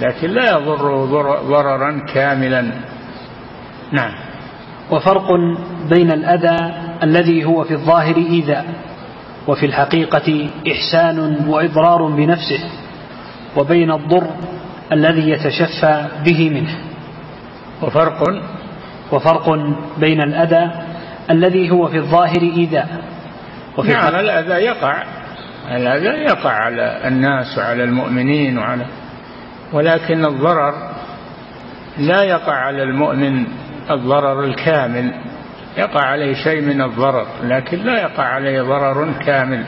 [0.00, 1.04] لكن لا يضر
[1.48, 2.72] ضررا كاملا.
[3.92, 4.12] نعم.
[4.90, 5.26] وفرق
[5.90, 8.66] بين الأذى الذي هو في الظاهر إيذاء
[9.48, 12.60] وفي الحقيقة إحسان وإضرار بنفسه
[13.56, 14.30] وبين الضر
[14.92, 16.78] الذي يتشفى به منه.
[17.82, 18.42] وفرق؟
[19.12, 19.50] وفرق
[19.98, 20.70] بين الأذى
[21.30, 22.88] الذي هو في الظاهر إيذاء.
[23.78, 25.02] وفي نعم الأذى يقع.
[25.70, 28.86] الأذى يقع على الناس وعلى المؤمنين وعلى
[29.72, 30.74] ولكن الضرر
[31.98, 33.46] لا يقع على المؤمن
[33.90, 35.29] الضرر الكامل.
[35.76, 39.64] يقع عليه شيء من الضرر لكن لا يقع عليه ضرر كامل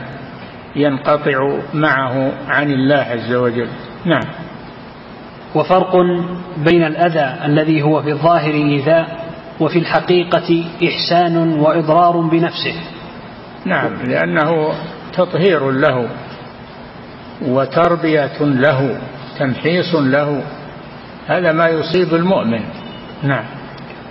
[0.75, 3.67] ينقطع معه عن الله عز وجل.
[4.05, 4.23] نعم.
[5.55, 5.95] وفرق
[6.57, 9.23] بين الأذى الذي هو في الظاهر إيذاء
[9.59, 12.75] وفي الحقيقة إحسان وإضرار بنفسه.
[13.65, 14.73] نعم لأنه
[15.13, 16.07] تطهير له
[17.41, 18.97] وتربية له
[19.39, 20.43] تمحيص له
[21.27, 22.61] هذا ما يصيب المؤمن.
[23.23, 23.62] نعم.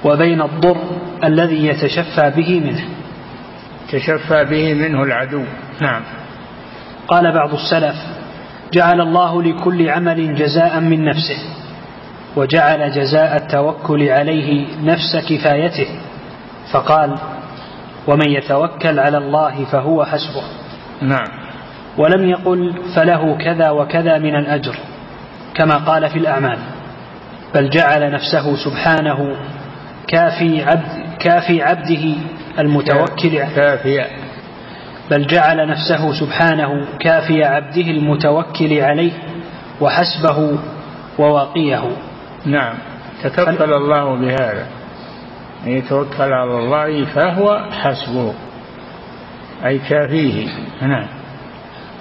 [0.05, 0.77] وبين الضر
[1.25, 2.85] الذي يتشفى به منه.
[3.93, 5.45] تشفى به منه العدو.
[5.81, 6.03] نعم.
[7.09, 7.97] قال بعض السلف
[8.73, 11.39] جعل الله لكل عمل جزاء من نفسه
[12.37, 15.87] وجعل جزاء التوكل عليه نفس كفايته.
[16.73, 17.19] فقال
[18.07, 20.43] ومن يتوكل على الله فهو حسبه.
[21.03, 21.43] نعم.
[21.99, 24.77] ولم يقل فله كذا وكذا من الأجر
[25.55, 26.59] كما قال في الأعمال
[27.55, 29.37] بل جعل نفسه سبحانه
[30.09, 32.15] كافي عبد كافي عبده
[32.59, 33.39] المتوكل.
[33.39, 34.05] كافي.
[35.11, 39.13] بل جعل نفسه سبحانه كافي عبده المتوكل عليه
[39.81, 40.59] وحسبه
[41.19, 41.83] وواقيه
[42.47, 42.75] نعم.
[43.23, 44.67] تكفل الله بهذا.
[45.67, 48.35] أن يتوكل على الله فهو حسبه.
[49.67, 50.49] أي كافيه.
[50.83, 51.07] نعم.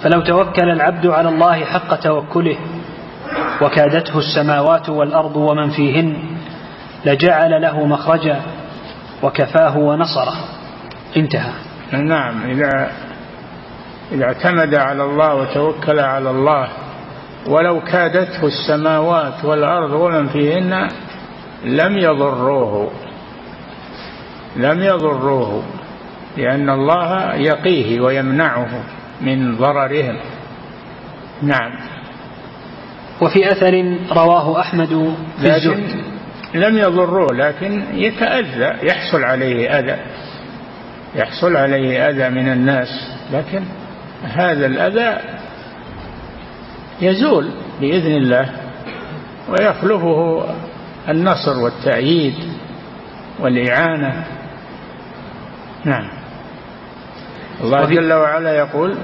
[0.02, 2.56] فلو توكل العبد على الله حق توكله
[3.62, 6.16] وكادته السماوات والأرض ومن فيهن
[7.06, 8.40] لجعل له مخرجا
[9.22, 10.34] وكفاه ونصره.
[11.16, 11.52] انتهى.
[11.92, 12.90] نعم إذا
[14.12, 16.68] إذا اعتمد على الله وتوكل على الله
[17.46, 20.88] ولو كادته السماوات والأرض ومن فيهن
[21.64, 22.90] لم يضروه.
[24.56, 25.62] لم يضروه
[26.36, 28.68] لأن الله يقيه ويمنعه
[29.20, 30.16] من ضررهم.
[31.42, 31.72] نعم.
[33.20, 36.11] وفي أثر رواه أحمد في لكن
[36.54, 39.96] لم يضروه لكن يتأذى يحصل عليه أذى.
[41.14, 42.88] يحصل عليه أذى من الناس
[43.32, 43.64] لكن
[44.22, 45.18] هذا الأذى
[47.00, 47.50] يزول
[47.80, 48.50] بإذن الله
[49.48, 50.44] ويخلفه
[51.08, 52.34] النصر والتأييد
[53.40, 54.24] والإعانة.
[55.84, 56.08] نعم.
[57.60, 58.98] الله جل وعلا يقول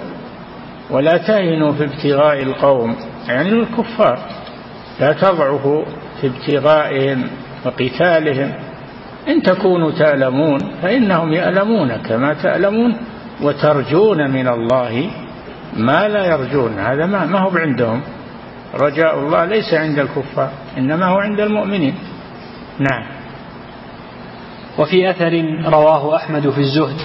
[0.90, 2.96] ولا تهنوا في ابتغاء القوم.
[3.28, 4.18] يعني الكفار
[5.00, 5.84] لا تضعفوا
[6.20, 7.30] في ابتغائهم
[7.64, 8.52] وقتالهم.
[9.28, 12.96] إن تكونوا تألمون فإنهم يألمون كما تألمون
[13.42, 15.10] وترجون من الله
[15.76, 16.78] ما لا يرجون.
[16.78, 18.02] هذا ما, ما هو عندهم
[18.74, 21.94] رجاء الله ليس عند الكفار إنما هو عند المؤمنين.
[22.78, 23.04] نعم.
[24.78, 27.00] وفي أثر رواه أحمد في الزهد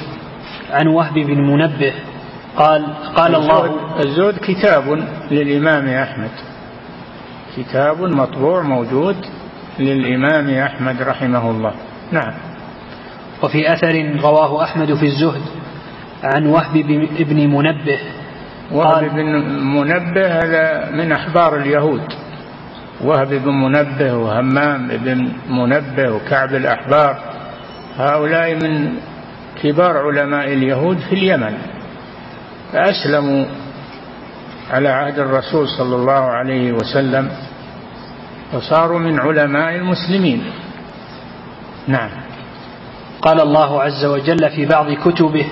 [0.71, 1.93] عن وهب بن منبه
[2.57, 2.85] قال
[3.15, 6.52] قال الله الزهد كتاب للإمام أحمد.
[7.57, 9.15] كتاب مطبوع موجود
[9.79, 11.73] للإمام أحمد رحمه الله.
[12.11, 12.33] نعم.
[13.43, 15.41] وفي أثر رواه أحمد في الزهد
[16.23, 16.73] عن وهب
[17.19, 17.99] بن منبه.
[18.71, 19.25] وهب بن
[19.75, 22.01] منبه هذا من أحبار اليهود.
[23.03, 27.19] وهب بن منبه وهمام بن منبه وكعب الأحبار.
[27.97, 28.93] هؤلاء من
[29.63, 31.57] كبار علماء اليهود في اليمن.
[32.73, 33.45] فأسلموا
[34.71, 37.29] على عهد الرسول صلى الله عليه وسلم.
[38.53, 40.43] وصاروا من علماء المسلمين.
[41.87, 42.09] نعم.
[43.21, 45.45] قال الله عز وجل في بعض كتبه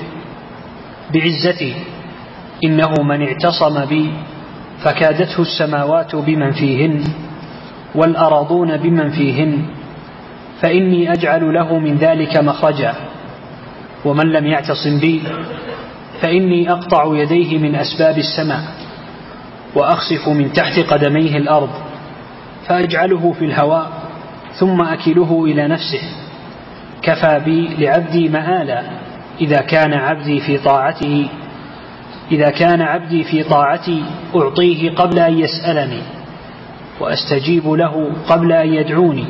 [1.14, 1.76] بعزته
[2.64, 4.14] إنه من اعتصم بي
[4.84, 7.04] فكادته السماوات بمن فيهن
[7.96, 9.66] والأراضون بمن فيهن
[10.62, 12.94] فإني أجعل له من ذلك مخرجا.
[14.06, 15.22] ومن لم يعتصم بي
[16.22, 18.62] فإني أقطع يديه من أسباب السماء
[19.76, 21.91] وأخسف من تحت قدميه الأرض.
[22.68, 23.92] فأجعله في الهواء
[24.54, 26.02] ثم أكله إلى نفسه.
[27.02, 28.84] كفى بي لعبدي مآلا
[29.42, 31.28] إذا كان عبدي في طاعته
[32.32, 34.04] إذا كان عبدي في طاعتي
[34.36, 36.02] أعطيه قبل أن يسألني
[37.00, 39.26] وأستجيب له قبل أن يدعوني.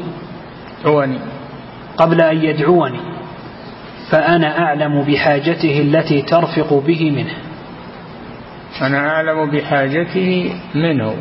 [0.83, 1.19] دعوني.
[1.97, 2.99] قبل أن يدعوني.
[4.09, 7.35] فأنا أعلم بحاجته التي ترفق به منه.
[8.81, 11.15] أنا أعلم بحاجته منه.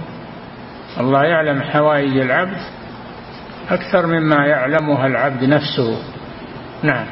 [1.01, 2.61] الله يعلم حوائج العبد
[3.71, 6.03] أكثر مما يعلمها العبد نفسه.
[6.83, 7.07] نعم.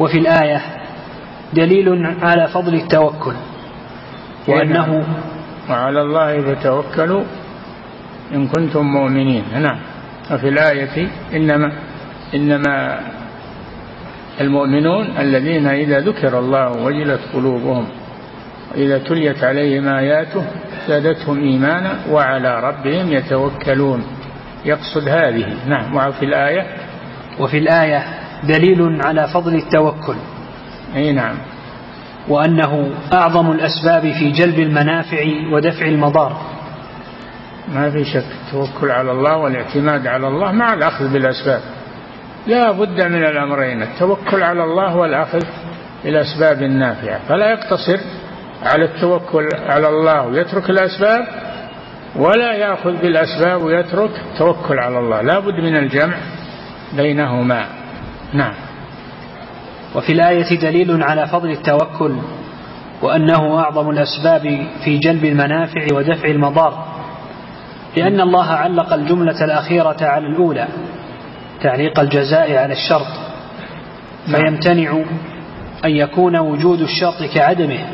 [0.00, 0.60] وفي الآية
[1.52, 3.34] دليل على فضل التوكل
[4.48, 5.06] وأنه
[5.70, 7.24] وعلى الله فتوكلوا
[8.34, 9.44] إن كنتم مؤمنين.
[9.54, 9.78] نعم.
[10.30, 11.72] وفي الآية إنما
[12.34, 13.00] إنما
[14.40, 17.86] المؤمنون الذين إذا ذكر الله وجلت قلوبهم
[18.72, 20.44] وإذا تليت عليهم آياته
[20.88, 24.04] زادتهم إيمانا وعلى ربهم يتوكلون.
[24.64, 25.56] يقصد هذه.
[25.66, 25.96] نعم.
[25.96, 26.66] وفي الآية؟
[27.38, 28.04] وفي الآية
[28.44, 30.16] دليل على فضل التوكل.
[30.96, 31.36] أي نعم.
[32.28, 36.40] وأنه أعظم الأسباب في جلب المنافع ودفع المضار.
[37.74, 38.24] ما في شك.
[38.46, 41.60] التوكل على الله والاعتماد على الله مع الأخذ بالأسباب.
[42.46, 43.82] لا بد من الأمرين.
[43.82, 45.42] التوكل على الله والأخذ
[46.04, 47.20] بالأسباب النافعة.
[47.28, 47.98] فلا يقتصر
[48.64, 51.26] على التوكل على الله ويترك الأسباب
[52.16, 55.22] ولا يأخذ بالأسباب ويترك التوكل على الله.
[55.22, 56.16] لا بد من الجمع
[56.96, 57.66] بينهما.
[58.32, 58.54] نعم.
[59.94, 62.16] وفي الآية دليل على فضل التوكل
[63.02, 66.86] وأنه أعظم الأسباب في جلب المنافع ودفع المضار
[67.96, 70.68] لأن الله علق الجملة الأخيرة على الأولى
[71.62, 73.06] تعليق الجزاء على الشرط
[74.26, 75.04] فيمتنع
[75.84, 77.86] أن يكون وجود الشرط كعدمه.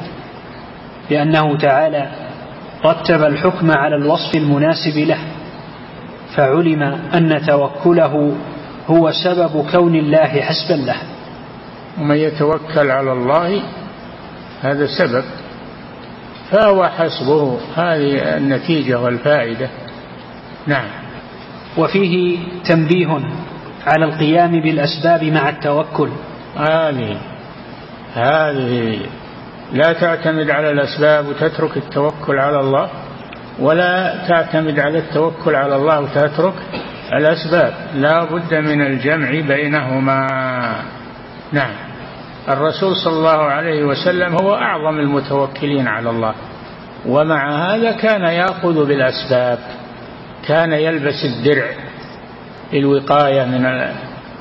[1.10, 2.08] لأنه تعالى
[2.84, 5.18] رتب الحكم على الوصف المناسب له
[6.36, 6.82] فعلم
[7.14, 8.36] أن توكله
[8.86, 10.96] هو سبب كون الله حسبا له.
[11.98, 13.62] ومن يتوكل على الله
[14.62, 15.24] هذا سبب
[16.50, 19.68] فهو حسبه هذه النتيجة والفائدة.
[20.66, 20.88] نعم.
[21.76, 23.20] وفيه تنبيه
[23.86, 26.08] على القيام بالأسباب مع التوكل.
[26.56, 27.16] هذه
[28.14, 29.00] هذه
[29.72, 32.90] لا تعتمد على الأسباب وتترك التوكل على الله
[33.58, 36.54] ولا تعتمد على التوكل على الله وتترك
[37.12, 37.74] الأسباب.
[37.94, 40.26] لا بد من الجمع بينهما.
[41.52, 41.70] نعم.
[42.48, 46.34] الرسول صلى الله عليه وسلم هو أعظم المتوكلين على الله
[47.06, 49.58] ومع هذا كان يأخذ بالأسباب
[50.46, 51.66] كان يلبس الدرع
[52.72, 53.62] للوقاية من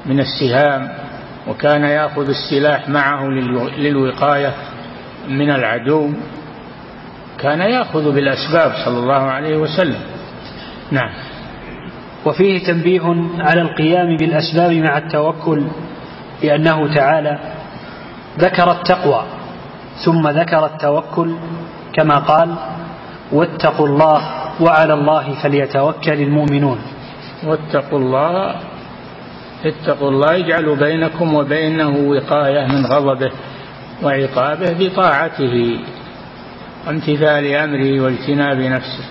[0.05, 0.89] من السهام
[1.47, 3.27] وكان يأخذ السلاح معه
[3.77, 4.53] للوقاية.
[5.29, 6.09] من العدو
[7.39, 10.01] كان يأخذ بالأسباب صلى الله عليه وسلم.
[10.91, 11.09] نعم.
[12.25, 15.63] وفيه تنبيه على القيام بالأسباب مع التوكل
[16.43, 17.39] لأنه تعالى
[18.39, 19.23] ذكر التقوى
[20.05, 21.35] ثم ذكر التوكل
[21.93, 22.55] كما قال
[23.31, 24.21] واتقوا الله
[24.61, 26.79] وعلى الله فليتوكل المؤمنون.
[27.45, 28.55] واتقوا الله
[29.65, 33.31] اتقوا الله يجعل بينكم وبينه وقاية من غضبه.
[34.03, 35.79] وعقابه بطاعته
[36.87, 39.03] وامتثال أمره واجتناب نفسه.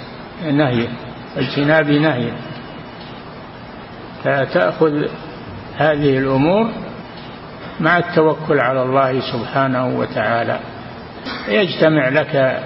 [0.50, 0.88] نهيه
[1.36, 2.32] واجتناب نهيه.
[4.24, 5.06] فتأخذ
[5.76, 6.70] هذه الأمور
[7.80, 10.58] مع التوكل على الله سبحانه وتعالى.
[11.48, 12.62] يجتمع لك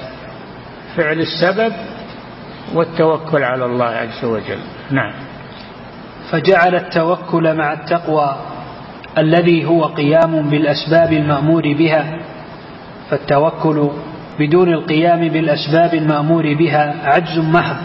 [0.97, 1.73] فعل السبب
[2.75, 4.59] والتوكل على الله عز وجل.
[4.91, 5.13] نعم.
[6.31, 8.37] فجعل التوكل مع التقوى.
[9.19, 12.19] الذي هو قيام بالأسباب المأمور بها
[13.11, 13.91] فالتوكل
[14.39, 17.77] بدون القيام بالأسباب المأمور بها عجز محض.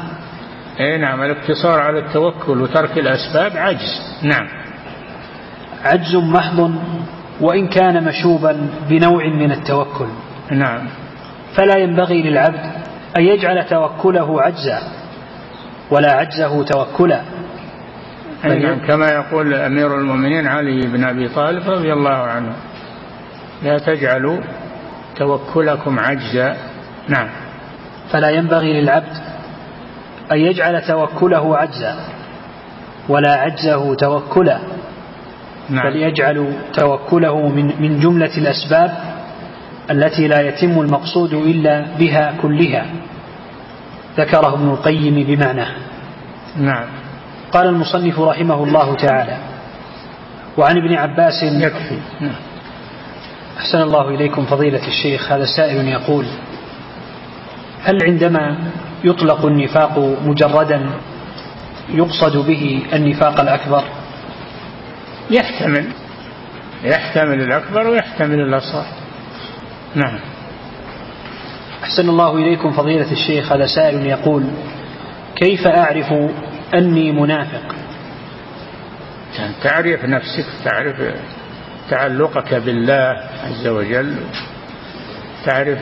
[0.80, 4.20] أي نعم الاقتصار على التوكل وترك الأسباب عجز.
[4.24, 4.48] نعم.
[5.84, 6.76] عجز محض
[7.42, 10.08] وإن كان مشوبا بنوع من التوكل.
[10.52, 10.88] نعم.
[11.56, 12.72] فلا ينبغي للعبد
[13.18, 14.80] أن يجعل توكله عجزا
[15.92, 17.22] ولا عجزه توكلا.
[18.54, 22.54] نعم كما يقول أمير المؤمنين علي بن أبي طالب رضي الله عنه.
[23.64, 24.38] لا تجعلوا
[25.16, 26.58] توكلكم عجزا.
[27.08, 27.30] نعم.
[28.12, 29.18] فلا ينبغي للعبد
[30.32, 31.96] أن يجعل توكله عجزا
[33.10, 34.60] ولا عجزه توكلا.
[35.70, 35.90] نعم.
[35.90, 38.92] بل يجعل توكله من, من جملة الأسباب
[39.92, 42.86] التي لا يتم المقصود إلا بها كلها.
[44.18, 45.72] ذكره ابن القيم بمعناه
[46.58, 46.88] نعم.
[47.56, 49.38] قال المصنف رحمه الله تعالى
[50.58, 52.00] وعن ابن عباس يكفي.
[52.22, 52.36] نعم.
[53.58, 56.26] أحسن الله إليكم فضيلة الشيخ هذا سائل يقول
[57.84, 58.58] هل عندما
[59.04, 60.90] يطلق النفاق مجردا
[61.90, 63.84] يقصد به النفاق الأكبر؟
[65.32, 65.88] يحتمل.
[66.84, 68.86] يحتمل الأكبر ويحتمل الأصغر.
[69.96, 70.20] نعم.
[71.84, 74.44] أحسن الله إليكم فضيلة الشيخ هذا سائل يقول
[75.36, 76.14] كيف أعرف
[76.76, 77.76] أني منافق.
[79.64, 80.96] تعرف نفسك تعرف
[81.90, 84.16] تعلقك بالله عز وجل
[85.46, 85.80] تعرف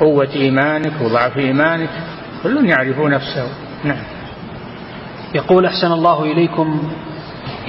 [0.00, 1.90] قوة إيمانك وضعف إيمانك
[2.42, 3.48] كل يعرف نفسه
[3.84, 4.02] نعم.
[5.34, 6.92] يقول أحسن الله إليكم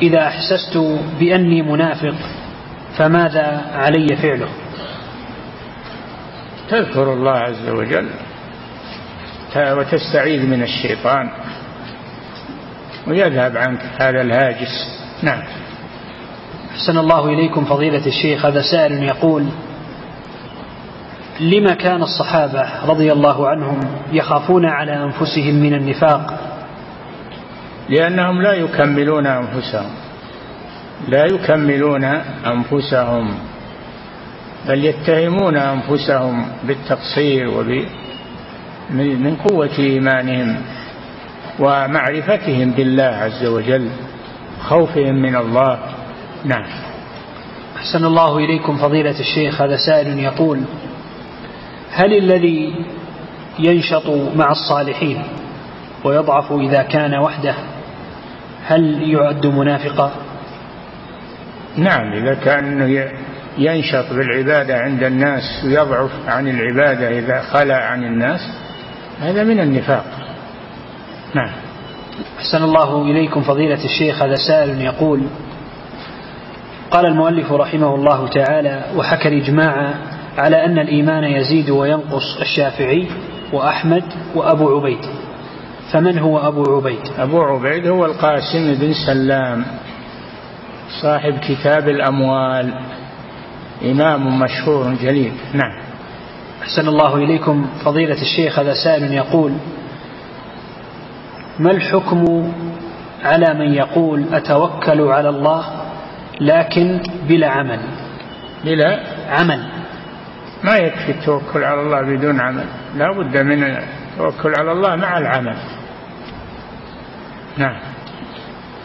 [0.02, 0.78] إذا أحسست
[1.20, 2.16] بأني منافق
[2.98, 4.50] فماذا علي فعله؟
[6.70, 8.10] تذكر الله عز وجل
[9.58, 11.30] وتستعيذ من الشيطان
[13.08, 15.02] ويذهب عنك هذا الهاجس.
[15.24, 15.44] نعم.
[16.72, 18.46] أحسن الله إليكم فضيلة الشيخ.
[18.46, 19.46] هذا سائل يقول
[21.40, 23.80] لما كان الصحابة رضي الله عنهم
[24.12, 26.40] يخافون على أنفسهم من النفاق؟
[27.90, 29.92] لأنهم لا يكملون أنفسهم.
[31.08, 32.04] لا يكملون
[32.46, 33.38] أنفسهم
[34.68, 37.86] بل يتهمون أنفسهم بالتقصير وب
[38.94, 40.56] من قوة إيمانهم
[41.60, 43.90] ومعرفتهم بالله عز وجل
[44.62, 45.80] خوفهم من الله.
[46.46, 46.66] نعم.
[47.78, 50.62] أحسن الله إليكم فضيلة الشيخ هذا سائل يقول
[51.92, 52.86] هل الذي
[53.60, 55.24] ينشط مع الصالحين
[56.04, 57.56] ويضعف إذا كان وحده
[58.66, 60.12] هل يعد منافقا؟
[61.78, 63.10] نعم إذا كان
[63.58, 68.42] ينشط بالعبادة عند الناس ويضعف عن العبادة إذا خلى عن الناس
[69.22, 70.06] هذا من النفاق.
[71.36, 71.50] نعم.
[72.40, 75.22] أحسن الله إليكم فضيلة الشيخ هذا سائل يقول
[76.92, 79.94] قال المؤلف رحمه الله تعالى وحكى الإجماع
[80.38, 83.08] على أن الإيمان يزيد وينقص الشافعي
[83.54, 84.04] وأحمد
[84.36, 85.06] وأبو عبيد.
[85.92, 89.66] فمن هو أبو عبيد؟ أبو عبيد هو القاسم بن سلام
[91.02, 92.74] صاحب كتاب الأموال
[93.86, 95.34] إمام مشهور جليل.
[95.54, 95.81] نعم.
[96.62, 97.68] أحسن الله إليكم.
[97.86, 99.54] فضيلة الشيخ هذا سائل يقول
[101.60, 102.52] ما الحكم
[103.24, 105.66] على من يقول أتوكل على الله
[106.42, 107.80] لكن بلا عمل؟
[108.66, 109.00] بلا
[109.30, 109.64] عمل.
[110.64, 112.66] ما يكفي التوكل على الله بدون عمل.
[112.96, 115.58] لا بد من التوكل على الله مع العمل.
[117.58, 117.80] نعم.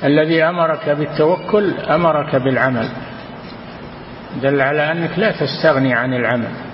[0.05, 2.89] الذي أمرك بالتوكل أمرك بالعمل.
[4.43, 6.66] دل على أنك لا تستغني عن العمل.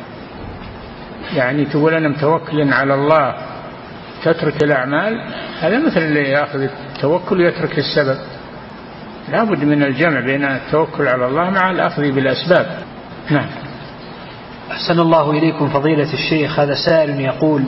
[1.35, 3.35] يعني تقول أنا متوكل على الله
[4.25, 5.21] تترك الأعمال
[5.61, 8.19] هذا مثل اللي يأخذ التوكل ويترك السبب.
[9.29, 12.67] لا بد من الجمع بين التوكل على الله مع الأخذ بالأسباب.
[13.31, 13.47] نعم.
[14.71, 17.63] أحسن الله إليكم فضيلة الشيخ هذا سائل يقول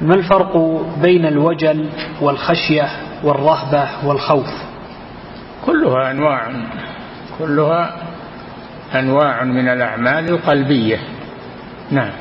[0.00, 1.88] ما الفرق بين الوجل
[2.20, 2.88] والخشية
[3.24, 4.50] والرهبة والخوف؟
[5.66, 6.52] كلها أنواع
[7.38, 7.96] كلها
[8.94, 10.98] أنواع من الأعمال القلبية.
[11.90, 12.12] نعم.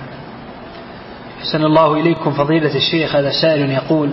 [1.42, 4.10] أحسن الله إليكم فضيلة الشيخ هذا سائل يقول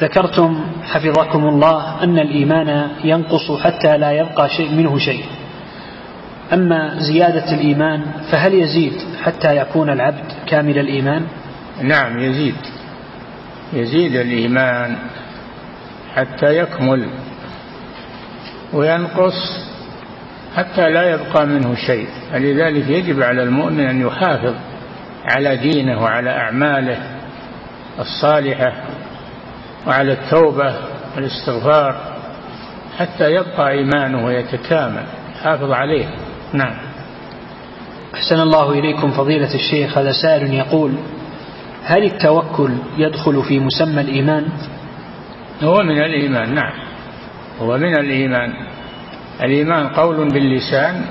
[0.00, 5.24] ذكرتم حفظكم الله أن الإيمان ينقص حتى لا يبقى شيء منه شيء.
[6.52, 8.02] أما زيادة الإيمان
[8.32, 11.26] فهل يزيد حتى يكون العبد كامل الإيمان؟
[11.82, 12.54] نعم يزيد.
[13.72, 14.96] يزيد الإيمان
[16.14, 17.08] حتى يكمل
[18.72, 19.66] وينقص
[20.56, 22.06] حتى لا يبقى منه شيء.
[22.32, 24.54] فلذلك يجب على المؤمن أن يحافظ
[25.24, 26.98] على دينه وعلى أعماله
[27.98, 28.72] الصالحة
[29.86, 30.74] وعلى التوبة
[31.16, 32.00] والاستغفار
[32.98, 35.04] حتى يبقى إيمانه ويتكامل.
[35.42, 36.06] حافظ عليه.
[36.52, 36.74] نعم.
[38.14, 39.98] أحسن الله إليكم فضيلة الشيخ.
[39.98, 40.92] هذا سائل يقول
[41.84, 44.48] هل التوكل يدخل في مسمى الإيمان؟
[45.62, 46.72] هو من الإيمان نعم.
[47.60, 48.52] هو من الإيمان.
[49.42, 51.04] الإيمان قول باللسان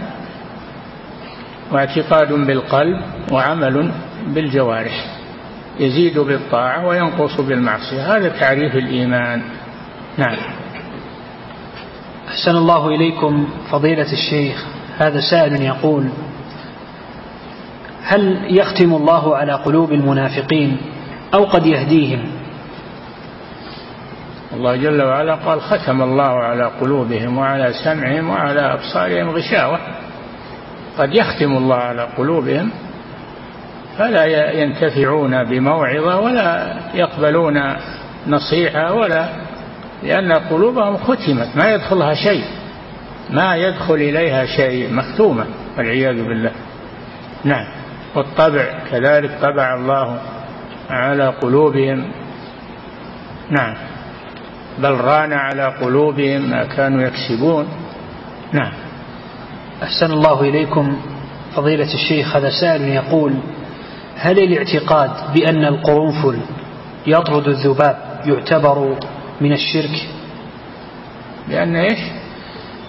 [1.71, 3.01] واعتقاد بالقلب
[3.31, 3.91] وعمل
[4.27, 5.05] بالجوارح.
[5.79, 8.15] يزيد بالطاعة وينقص بالمعصية.
[8.15, 9.41] هذا تعريف الإيمان.
[10.17, 10.37] نعم.
[12.27, 14.65] أحسن الله إليكم فضيلة الشيخ.
[14.97, 16.09] هذا سائل يقول
[18.03, 20.77] هل يختم الله على قلوب المنافقين
[21.33, 22.25] أو قد يهديهم؟
[24.53, 29.79] الله جل وعلا قال ختم الله على قلوبهم وعلى سمعهم وعلى أبصارهم غشاوة.
[30.99, 32.71] قد يختم الله على قلوبهم
[33.97, 37.75] فلا ينتفعون بموعظة ولا يقبلون
[38.27, 39.25] نصيحة ولا
[40.03, 42.43] لأن قلوبهم ختمت ما يدخلها شيء
[43.29, 45.45] ما يدخل إليها شيء مختومة
[45.77, 46.51] والعياذ بالله.
[47.43, 47.65] نعم.
[48.15, 50.19] والطبع كذلك طبع الله
[50.89, 52.11] على قلوبهم.
[53.49, 53.75] نعم.
[54.79, 57.67] بل ران على قلوبهم ما كانوا يكسبون.
[58.53, 58.71] نعم.
[59.83, 60.97] أحسن الله إليكم.
[61.55, 63.33] فضيلة الشيخ هذا سائل يقول
[64.15, 66.39] هل الاعتقاد بأن القرنفل
[67.07, 68.99] يطرد الذباب يعتبر
[69.41, 70.07] من الشرك؟
[71.47, 71.99] لأن إيش؟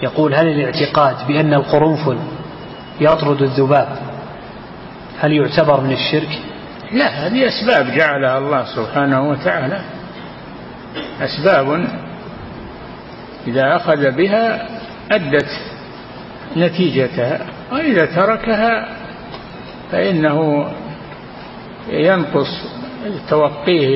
[0.03, 2.17] يقول هل الاعتقاد بأن القرنفل
[3.01, 3.97] يطرد الذباب
[5.19, 6.39] هل يعتبر من الشرك؟
[6.91, 9.81] لا هذه أسباب جعلها الله سبحانه وتعالى.
[11.21, 11.87] أسباب
[13.47, 14.67] إذا أخذ بها
[15.11, 15.70] أدت
[16.57, 17.39] نتيجتها
[17.71, 18.87] وإذا تركها
[19.91, 20.67] فإنه
[21.89, 22.47] ينقص
[23.29, 23.95] توقيه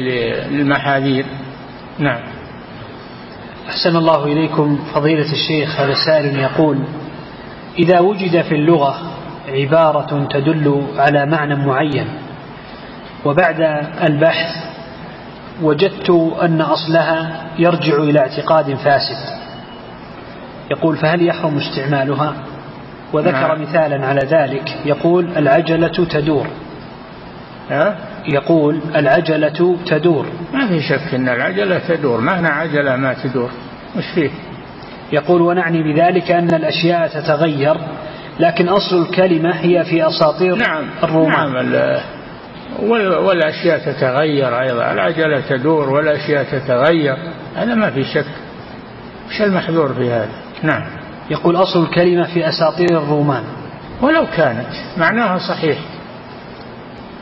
[0.49, 1.25] للمحاذير.
[1.99, 2.21] نعم.
[3.69, 6.79] أحسن الله إليكم فضيلة الشيخ هذا سائل يقول
[7.79, 8.95] إذا وجد في اللغة
[9.47, 12.07] عبارة تدل على معنى معين
[13.25, 13.61] وبعد
[14.03, 14.49] البحث
[15.61, 16.09] وجدت
[16.41, 19.44] أن أصلها يرجع إلى اعتقاد فاسد
[20.71, 22.33] يقول فهل يحرم استعمالها؟
[23.13, 23.61] وذكر نعم.
[23.61, 24.75] مثالا على ذلك.
[24.85, 26.47] يقول العجلة تدور.
[27.69, 27.95] ها؟
[28.27, 30.25] يقول العجلة تدور.
[30.53, 32.21] ما في شك أن العجلة تدور.
[32.21, 33.49] معنى عجلة ما تدور.
[33.97, 34.29] وش فيه؟
[35.11, 37.77] يقول ونعني بذلك أن الأشياء تتغير
[38.39, 40.83] لكن أصل الكلمة هي في أساطير نعم.
[41.03, 41.71] الرومان.
[41.71, 41.99] نعم
[43.25, 44.91] والأشياء تتغير أيضا.
[44.91, 47.17] العجلة تدور والأشياء تتغير.
[47.55, 48.25] هذا ما في شك.
[49.29, 50.83] وش المحذور في هذا؟ نعم.
[51.29, 53.43] يقول أصل الكلمة في أساطير الرومان.
[54.01, 54.67] ولو كانت.
[54.97, 55.77] معناها صحيح.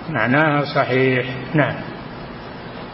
[0.09, 1.25] معناها صحيح.
[1.53, 1.75] نعم.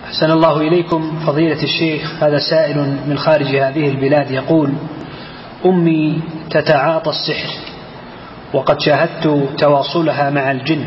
[0.08, 1.20] أحسن الله إليكم.
[1.28, 4.74] فضيلة الشيخ هذا سائل من خارج هذه البلاد يقول
[5.66, 7.50] أمي تتعاطى السحر
[8.54, 10.86] وقد شاهدت تواصلها مع الجن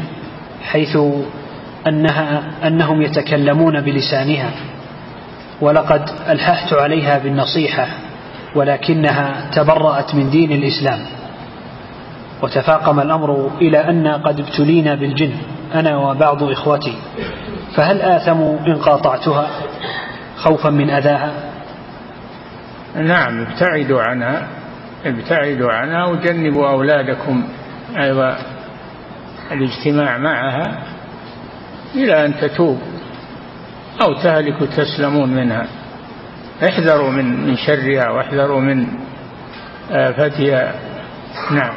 [0.63, 0.99] حيث
[1.87, 4.51] أنها أنهم يتكلمون بلسانها
[5.61, 7.87] ولقد ألححت عليها بالنصيحة.
[8.55, 10.99] ولكنها تبرأت من دين الإسلام.
[12.43, 15.33] وتفاقم الأمر إلى أن قد ابتلينا بالجن
[15.75, 16.95] أنا وبعض إخوتي.
[17.77, 19.49] فهل آثم إن قاطعتها
[20.37, 21.33] خوفا من أذاها؟
[22.97, 24.47] نعم ابتعدوا عنها
[25.05, 27.45] ابتعدوا عنها وجنبوا أولادكم
[28.01, 28.37] أيضا.
[29.53, 30.83] الاجتماع معها
[31.95, 32.79] إلى أن تتوب
[34.03, 35.67] أو تهلك تسلمون منها.
[36.65, 38.87] احذروا من من شرها واحذروا من
[39.91, 40.75] آفتها
[41.51, 41.75] نعم.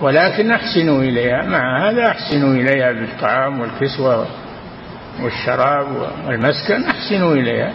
[0.00, 1.42] ولكن أحسنوا إليها.
[1.42, 4.26] مع هذا أحسنوا إليها بالطعام والكسوة
[5.22, 5.86] والشراب
[6.26, 6.84] والمسكن.
[6.84, 7.72] أحسنوا إليها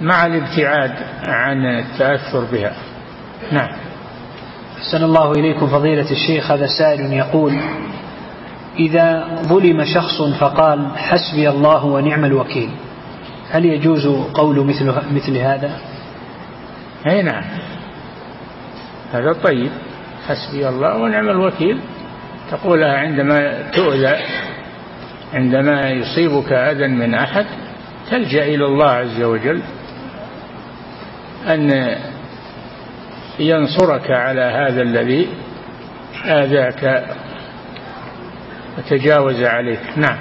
[0.00, 0.92] مع الابتعاد
[1.26, 2.72] عن التأثر بها.
[3.52, 3.70] نعم.
[4.78, 6.50] أحسن الله إليكم فضيلة الشيخ.
[6.50, 7.60] هذا سائل يقول
[8.78, 12.70] إذا ظلم شخص فقال حسبي الله ونعم الوكيل.
[13.50, 15.78] هل يجوز قول مثل مثل هذا؟
[17.06, 17.44] أي نعم.
[19.12, 19.70] هذا طيب.
[20.28, 21.80] حسبي الله ونعم الوكيل.
[22.50, 24.16] تقولها عندما تؤذى
[25.34, 27.46] عندما يصيبك أذى من أحد
[28.10, 29.62] تلجأ إلى الله عز وجل
[31.48, 31.94] أن
[33.38, 35.28] ينصرك على هذا الذي
[36.24, 37.04] آذاك
[38.78, 40.18] وتجاوز عليك نعم.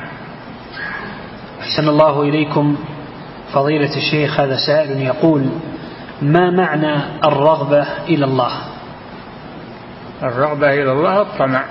[1.61, 2.77] أحسن الله إليكم.
[3.53, 5.49] فضيلة الشيخ هذا سائل يقول
[6.21, 6.95] ما معنى
[7.25, 8.51] الرغبة إلى الله؟
[10.23, 11.63] الرغبة إلى الله الطمع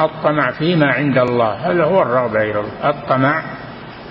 [0.00, 3.42] الطمع فيما عند الله هذا هو الرغبة إلى الله الطمع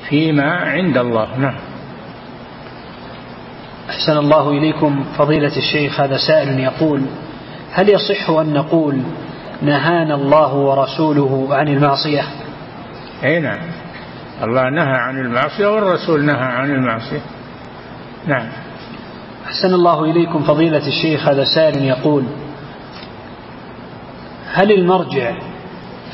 [0.10, 1.56] فيما عند الله نعم.
[3.90, 5.04] أحسن الله إليكم.
[5.18, 7.02] فضيلة الشيخ هذا سائل يقول
[7.72, 9.02] هل يصح أن نقول
[9.62, 12.24] نهانا الله ورسوله عن المعصية؟
[13.24, 13.60] أي نعم.
[14.44, 17.22] الله نهى عن المعصية والرسول نهى عن المعصية.
[18.28, 18.48] نعم.
[19.46, 22.24] أحسن الله إليكم فضيلة الشيخ هذا سائل يقول
[24.54, 25.36] هل المرجع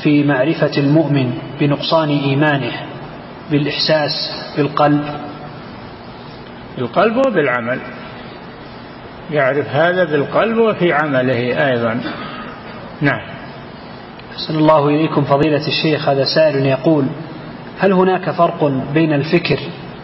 [0.02, 2.72] في معرفة المؤمن بنقصان إيمانه
[3.50, 4.12] بالإحساس
[4.56, 5.04] بالقلب؟
[6.76, 7.78] بالقلب وبالعمل.
[9.30, 12.00] يعرف هذا بالقلب وفي عمله أيضا.
[13.00, 13.20] نعم.
[14.32, 17.06] أحسن الله إليكم فضيلة الشيخ هذا سائل يقول
[17.82, 18.64] هل هناك فرق
[18.94, 19.58] بين الفكر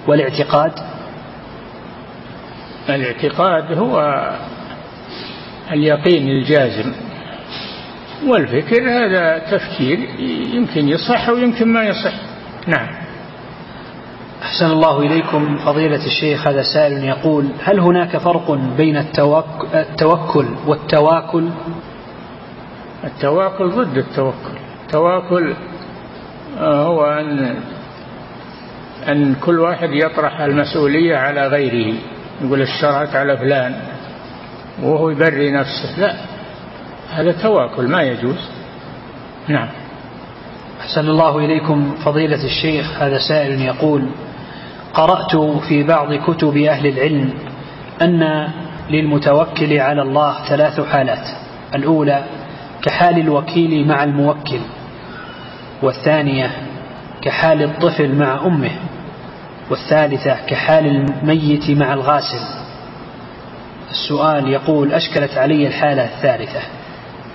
[0.06, 0.72] والاعتقاد؟
[2.88, 4.24] الاعتقاد هو
[5.72, 6.92] اليقين الجازم
[8.26, 9.98] والفكر هذا تفكير
[10.54, 12.12] يمكن يصح ويمكن ما يصح.
[12.66, 12.88] نعم.
[14.42, 18.96] أحسن الله إليكم فضيلة الشيخ هذا سائل يقول هل هناك فرق بين
[19.74, 21.48] التوكل والتواكل؟
[23.04, 24.58] التواكل ضد التوكل.
[24.86, 25.54] التواكل
[26.58, 27.54] هو أن
[29.08, 31.94] أن كل واحد يطرح المسؤولية على غيره.
[32.44, 33.74] يقول اشترك على فلان.
[34.82, 35.98] وهو يبري نفسه.
[35.98, 36.14] لا
[37.10, 38.48] هذا تواكل ما يجوز.
[39.48, 39.68] نعم.
[40.80, 43.02] أحسن الله إليكم فضيلة الشيخ.
[43.02, 44.08] هذا سائل يقول
[44.94, 45.36] قرأت
[45.68, 47.34] في بعض كتب أهل العلم
[48.02, 48.48] أن
[48.90, 51.28] للمتوكل على الله ثلاث حالات.
[51.74, 52.24] الأولى
[52.82, 54.60] كحال الوكيل مع الموكل.
[55.82, 56.50] والثانية
[57.22, 58.70] كحال الطفل مع أمه
[59.70, 62.58] والثالثة كحال الميت مع الغاسل.
[63.90, 66.60] السؤال يقول أشكلت علي الحالة الثالثة؟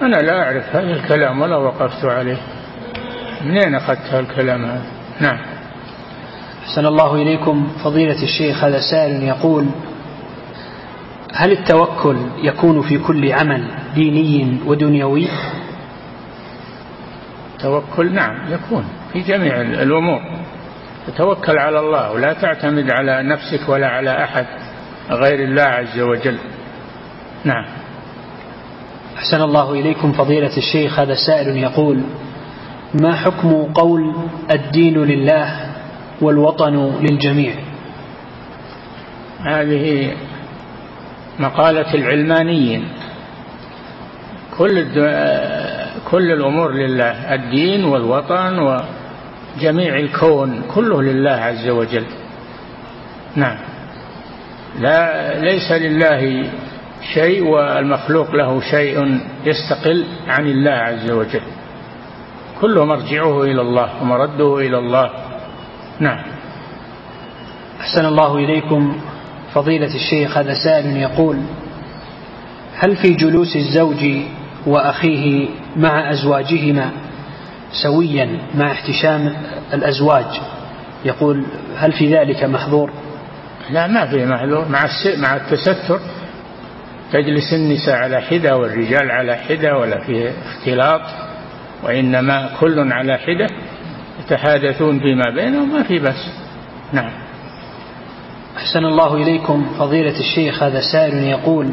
[0.02, 2.38] أنا لا أعرف هذا الكلام ولا وقفت عليه.
[3.46, 4.82] منين أخذت هالكلام هذا؟
[5.22, 5.40] نعم.
[6.64, 7.68] أحسن الله إليكم.
[7.84, 9.66] فضيلة الشيخ هذا سائل يقول
[11.34, 15.28] هل التوكل يكون في كل عمل ديني ودنيوي؟
[17.64, 20.22] التوكل نعم يكون في جميع الأمور.
[21.08, 24.46] تتوكل على الله ولا تعتمد على نفسك ولا على أحد
[25.10, 26.38] غير الله عز وجل.
[27.44, 27.66] نعم.
[29.18, 32.02] أحسن الله إليكم فضيلة الشيخ هذا سائل يقول
[33.02, 34.14] ما حكم قول
[34.52, 35.70] الدين لله
[36.22, 37.54] والوطن للجميع؟
[39.46, 40.14] هذه
[41.40, 42.88] مقالة العلمانيين.
[44.58, 44.78] كل
[46.12, 52.06] كل الأمور لله الدين والوطن وجميع الكون كله لله عز وجل.
[53.36, 53.58] نعم.
[54.80, 56.50] لا ليس لله
[57.14, 61.42] شيء والمخلوق له شيء يستقل عن الله عز وجل.
[62.62, 65.10] كله مرجعه إلى الله ومرده إلى الله.
[66.00, 66.24] نعم.
[67.82, 69.02] أحسن الله إليكم.
[69.54, 71.38] فضيلة الشيخ هذا سائل يقول
[72.76, 74.06] هل في جلوس الزوج
[74.68, 76.92] وأخيه مع أزواجهما
[77.84, 79.34] سويا مع احتشام
[79.74, 80.42] الأزواج.
[81.06, 81.46] يقول
[81.78, 82.92] هل في ذلك محظور؟
[83.70, 84.68] لا ما في محظور.
[84.70, 84.86] مع
[85.18, 86.00] مع التستر
[87.14, 91.02] تجلس النساء على حدة والرجال على حدة ولا في اختلاط
[91.84, 93.48] وإنما كل على حدة
[94.20, 96.30] يتحادثون فيما بينهم ما في بس.
[96.94, 97.12] نعم.
[98.58, 101.70] أحسن الله إليكم فضيلة الشيخ هذا سائل يقول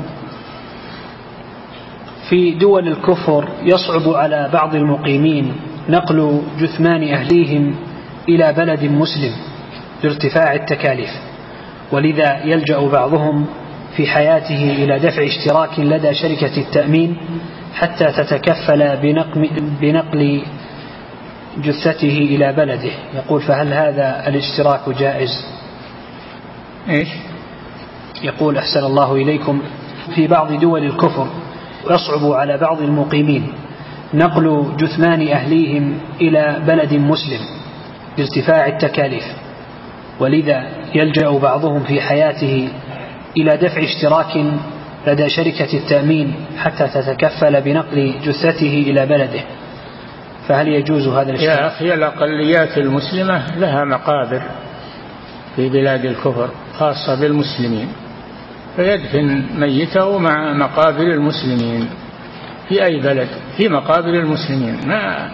[2.31, 5.53] في دول الكفر يصعب على بعض المقيمين
[5.89, 7.75] نقل جثمان أهليهم
[8.29, 9.33] إلى بلد مسلم
[10.05, 11.11] لارتفاع التكاليف
[11.93, 13.47] ولذا يلجأ بعضهم
[13.97, 17.17] في حياته إلى دفع اشتراك لدى شركة التأمين
[17.75, 18.97] حتى تتكفل
[19.81, 20.43] بنقل
[21.59, 22.91] جثته إلى بلده.
[23.15, 25.47] يقول فهل هذا الاشتراك جائز؟
[26.89, 27.09] إيش؟
[28.23, 29.63] يقول أحسن الله إليكم.
[30.15, 31.27] في بعض دول الكفر
[31.91, 33.53] يصعب على بعض المقيمين.
[34.15, 37.41] نقل جثمان أهليهم إلى بلد مسلم
[38.19, 39.25] لارتفاع التكاليف
[40.21, 42.69] ولذا يلجأ بعضهم في حياته
[43.37, 44.45] إلى دفع اشتراك
[45.07, 49.41] لدى شركة التأمين حتى تتكفل بنقل جثته إلى بلده.
[50.49, 54.43] فهل يجوز هذا الاشتراك؟ يا أخي الأقليات المسلمة لها مقابر
[55.57, 57.89] في بلاد الكفر خاصة بالمسلمين.
[58.77, 61.89] فيدفن ميته مع مقابر المسلمين
[62.69, 64.81] في أي بلد؟ في مقابر المسلمين.
[64.87, 65.31] ما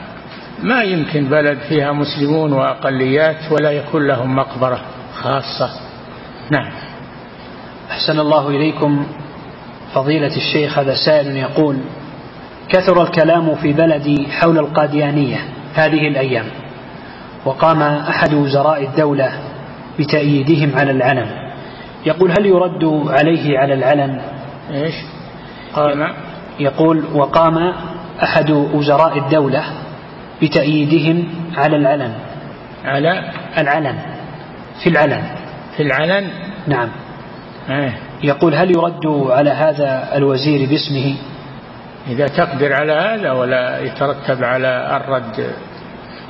[0.62, 4.80] ما يمكن بلد فيها مسلمون وأقليات ولا يكون لهم مقبرة
[5.14, 5.70] خاصة.
[6.51, 6.72] نعم.
[7.91, 9.07] أحسن الله إليكم
[9.95, 10.78] فضيلة الشيخ.
[10.78, 11.76] هذا سائل يقول
[12.68, 15.39] كثر الكلام في بلدي حول القاديانية
[15.74, 16.47] هذه الأيام
[17.45, 19.32] وقام أحد وزراء الدولة
[19.99, 21.45] بتأييدهم على العلم.
[22.07, 24.20] يقول هل يرد عليه على العلم
[24.70, 24.94] إيش؟
[25.74, 26.12] قام
[26.61, 27.72] يقول وقام
[28.22, 29.64] أحد وزراء الدولة
[30.42, 32.12] بتأييدهم على العلن.
[32.84, 33.98] على؟ العلن.
[34.82, 35.22] في العلن.
[35.76, 36.30] في العلن؟
[36.66, 36.88] نعم.
[37.70, 37.92] آه.
[38.22, 41.16] يقول هل يرد على هذا الوزير باسمه؟
[42.09, 45.50] إذا تقدر على هذا ولا يترتب على الرد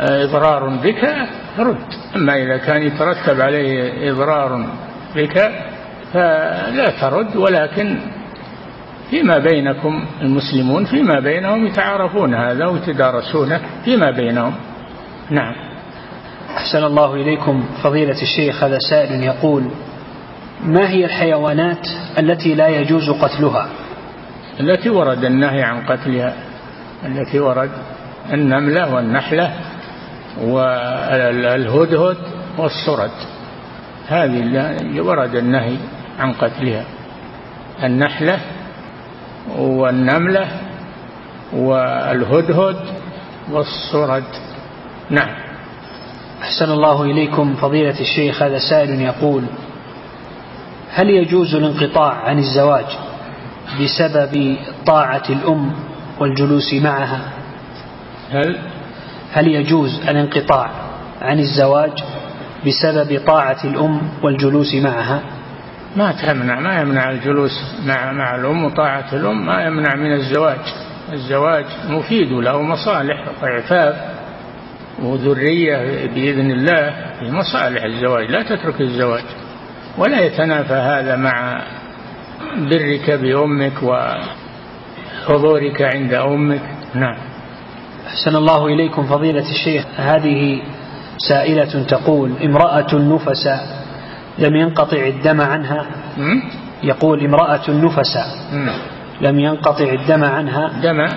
[0.00, 1.04] إضرار بك
[1.58, 1.86] رد.
[2.16, 4.66] أما إذا كان يترتب عليه إضرار
[5.16, 5.50] بك
[6.12, 7.98] فلا ترد ولكن
[9.10, 14.54] فيما بينكم المسلمون فيما بينهم يتعارفون هذا ويتدارسونه فيما بينهم.
[15.30, 15.54] نعم.
[16.56, 19.70] أحسن الله إليكم فضيلة الشيخ هذا سائل يقول
[20.64, 21.86] ما هي الحيوانات
[22.18, 23.68] التي لا يجوز قتلها؟
[24.60, 26.34] التي ورد النهي عن قتلها
[27.06, 27.70] التي ورد
[28.32, 29.52] النملة والنحلة
[30.42, 32.16] والهدهد
[32.58, 33.10] والصرد
[34.08, 35.76] هذه ورد النهي
[36.18, 36.84] عن قتلها.
[37.84, 38.40] النحلة
[39.58, 40.48] والنملة
[41.52, 42.76] والهدهد
[43.50, 44.24] والصرد.
[45.10, 45.46] نعم.
[46.42, 49.44] أحسن الله إليكم فضيلة الشيخ هذا سائل يقول
[50.90, 52.86] هل يجوز الانقطاع عن الزواج
[53.80, 55.72] بسبب طاعة الأم
[56.20, 57.20] والجلوس معها؟
[58.30, 58.58] هل؟
[59.32, 60.70] هل يجوز الانقطاع
[61.22, 62.04] عن الزواج
[62.66, 65.22] بسبب طاعة الأم والجلوس معها.
[65.96, 67.52] ما تمنع ما يمنع الجلوس
[67.86, 70.58] مع مع الأم وطاعة الأم ما يمنع من الزواج.
[71.12, 73.96] الزواج مفيد له مصالح وإعفاف
[75.02, 78.30] وذرية بإذن الله في مصالح الزواج.
[78.30, 79.24] لا تترك الزواج
[79.98, 81.62] ولا يتنافى هذا مع
[82.56, 86.62] برك بأمك وحضورك عند أمك.
[86.94, 87.16] نعم.
[88.06, 89.84] أحسن الله إليكم فضيلة الشيخ.
[89.96, 90.62] هذه
[91.18, 93.66] سائلة تقول امرأة نفساء
[94.38, 95.86] لم ينقطع الدم عنها؟
[96.82, 98.26] يقول امرأة نفساء
[99.20, 101.08] لم ينقطع الدم عنها؟ دم.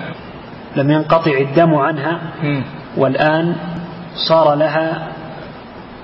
[0.76, 2.20] لم ينقطع الدم عنها؟
[2.96, 3.56] والآن
[4.28, 5.08] صار لها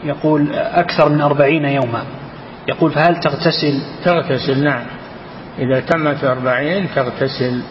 [0.04, 2.02] يقول أكثر من أربعين يوما.
[2.68, 4.82] يقول فهل تغتسل؟ تغتسل نعم.
[5.58, 7.62] إذا تمت أربعين تغتسل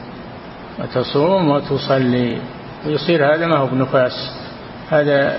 [0.80, 2.38] وتصوم وتصلي.
[2.86, 4.32] ويصير هذا ما هو بنفاس.
[4.92, 5.38] هذا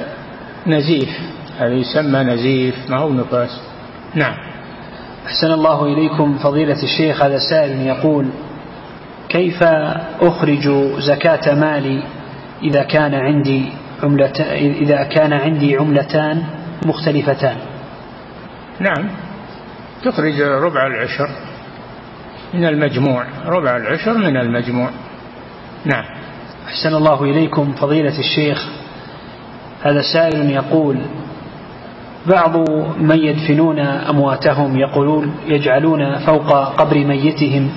[0.67, 1.19] نزيف.
[1.59, 2.91] هذا يسمى نزيف.
[2.91, 3.61] ما هو نفاس
[4.15, 4.35] نعم.
[5.27, 7.23] أحسن الله إليكم فضيلة الشيخ.
[7.23, 8.27] هذا سائل يقول
[9.29, 9.63] كيف
[10.21, 12.03] أخرج زكاة مالي
[12.63, 14.41] إذا كان عندي عملة
[14.81, 16.45] إذا كان عندي عملتان
[16.87, 17.57] مختلفتان؟
[18.81, 19.09] نعم.
[20.05, 21.29] تخرج ربع العشر
[22.55, 23.27] من المجموع.
[23.47, 24.91] ربع العشر من المجموع.
[25.85, 26.05] نعم.
[26.67, 28.69] أحسن الله إليكم فضيلة الشيخ.
[29.87, 30.97] هذا سائل يقول
[32.27, 32.71] بعض
[33.01, 37.71] من يدفنون أمواتهم يقولون يجعلون فوق قبر ميتهم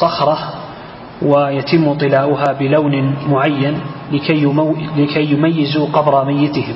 [0.00, 0.38] صخرة
[1.22, 3.80] ويتم طلاؤها بلون معين
[4.12, 6.74] لكي, يمو لكي يميزوا قبر ميتهم.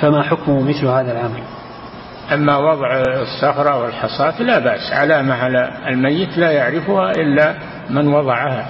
[0.00, 1.42] فما حكم مثل هذا العمل؟
[2.32, 7.54] أما وضع الصخرة والحصاة لا بأس علامة على الميت لا يعرفها إلا
[7.90, 8.66] من وضعها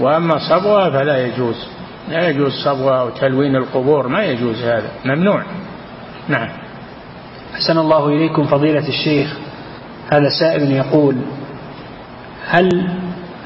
[0.00, 1.68] وأما صبغها فلا يجوز.
[2.08, 5.42] لا يجوز صبغها وتلوين القبور ما يجوز هذا ممنوع.
[6.28, 6.48] نعم.
[7.54, 9.36] أحسن الله إليكم فضيلة الشيخ.
[10.12, 11.16] هذا سائل يقول
[12.46, 12.68] هل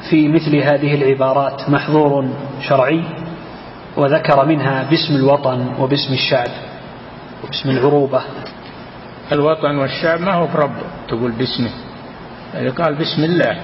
[0.09, 2.27] في مثل هذه العبارات محظور
[2.61, 3.03] شرعي؟
[3.97, 6.51] وذكر منها باسم الوطن وباسم الشعب
[7.43, 8.21] وباسم العروبة.
[9.31, 10.75] الوطن والشعب ما هو برب
[11.07, 11.69] تقول باسمه.
[12.55, 13.61] اللي قال بسم الله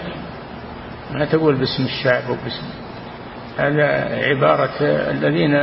[1.13, 2.63] ما تقول باسم الشعب وباسم
[3.57, 3.85] هذا
[4.27, 4.77] عبارة
[5.11, 5.53] الذين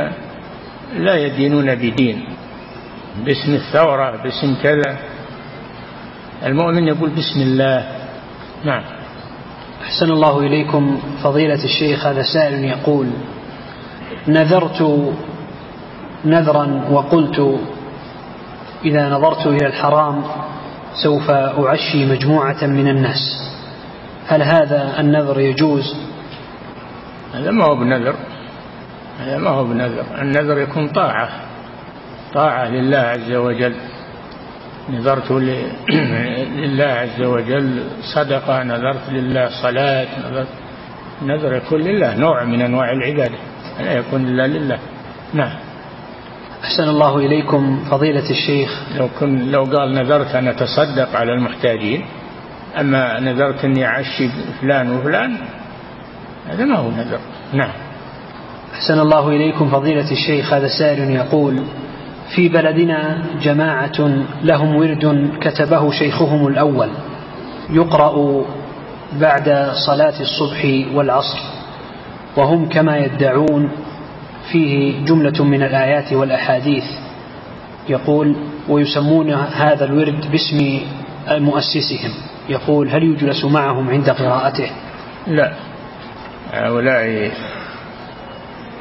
[0.97, 2.25] لا يدينون بدين.
[3.25, 4.97] باسم الثورة باسم كذا.
[6.45, 7.87] المؤمن يقول بسم الله.
[8.65, 8.83] نعم.
[9.83, 13.07] أحسن الله إليكم فضيلة الشيخ هذا سائل يقول
[14.27, 15.13] نذرت
[16.25, 17.59] نذرا وقلت
[18.85, 20.23] إذا نظرت إلى الحرام
[21.03, 23.51] سوف أعشي مجموعة من الناس.
[24.27, 25.95] هل هذا النذر يجوز؟
[27.35, 28.15] هذا ما هو بنذر.
[29.19, 30.05] هذا ما هو بنذر.
[30.21, 31.29] النذر يكون طاعة.
[32.33, 33.75] طاعة لله عز وجل.
[34.89, 35.31] نذرت
[36.61, 37.83] لله عز وجل.
[38.15, 40.47] صدقة نذرت لله صلاة نذرت.
[41.21, 43.37] نذر يكون لله نوع من أنواع العبادة.
[43.79, 44.79] لا يكون إلا لله.
[45.33, 45.53] نعم.
[46.63, 48.81] أحسن الله إليكم فضيلة الشيخ.
[48.97, 52.05] لو كن لو قال نذرت أن أتصدق على المحتاجين
[52.79, 54.29] أما نذرت أني أعشي
[54.61, 55.37] فلان وفلان
[56.49, 57.19] هذا ما هو نذر.
[57.53, 57.71] نعم.
[58.73, 61.59] أحسن الله إليكم فضيلة الشيخ هذا سائل يقول
[62.35, 66.89] في بلدنا جماعة لهم ورد كتبه شيخهم الأول
[67.69, 68.45] يقرأ
[69.19, 71.39] بعد صلاة الصبح والعصر
[72.37, 73.71] وهم كما يدعون
[74.51, 76.83] فيه جملة من الآيات والأحاديث
[77.89, 78.35] يقول
[78.69, 80.79] ويسمون هذا الورد باسم
[81.29, 82.11] مؤسسهم
[82.49, 84.69] يقول هل يجلس معهم عند قراءته؟
[85.27, 85.53] لا.
[86.55, 87.31] هؤلاء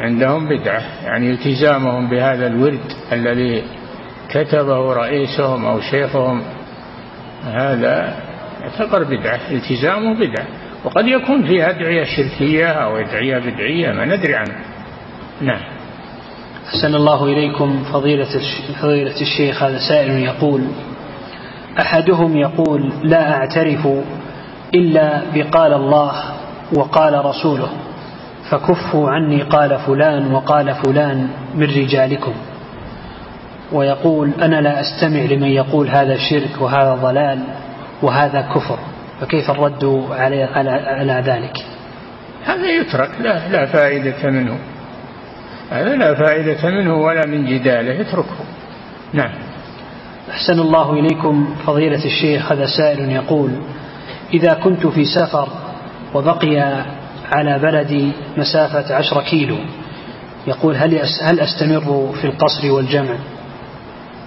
[0.00, 3.62] عندهم بدعة يعني التزامهم بهذا الورد الذي
[4.30, 6.42] كتبه رئيسهم أو شيخهم
[7.44, 8.16] هذا
[8.60, 10.46] يعتبر بدعة التزامه بدعة.
[10.84, 14.54] وقد يكون فيها أدعية شركية أو أدعية بدعية ما ندري عنه.
[15.40, 15.60] نعم.
[16.68, 18.28] أحسن الله إليكم فضيلة
[18.82, 20.66] فضيلة الشيخ هذا سائل يقول
[21.80, 23.88] أحدهم يقول لا أعترف
[24.74, 26.12] إلا بقال الله
[26.72, 27.68] وقال رسوله
[28.50, 32.32] فكفوا عني قال فلان وقال فلان من رجالكم
[33.72, 37.38] ويقول أنا لا أستمع لمن يقول هذا شرك وهذا ضلال
[38.02, 38.78] وهذا كفر
[39.20, 41.64] فكيف الرد على, على, على ذلك؟
[42.44, 44.58] هذا يترك لا, لا فائدة منه.
[45.70, 48.44] هذا لا فائدة منه ولا من جداله اتركه
[49.12, 49.30] نعم.
[50.30, 53.50] أحسن الله إليكم فضيلة الشيخ هذا سائل يقول
[54.34, 55.48] إذا كنت في سفر
[56.14, 56.84] وبقي
[57.32, 59.56] على بلدي مسافة عشر كيلو.
[60.46, 63.14] يقول هل هل أستمر في القصر والجمع؟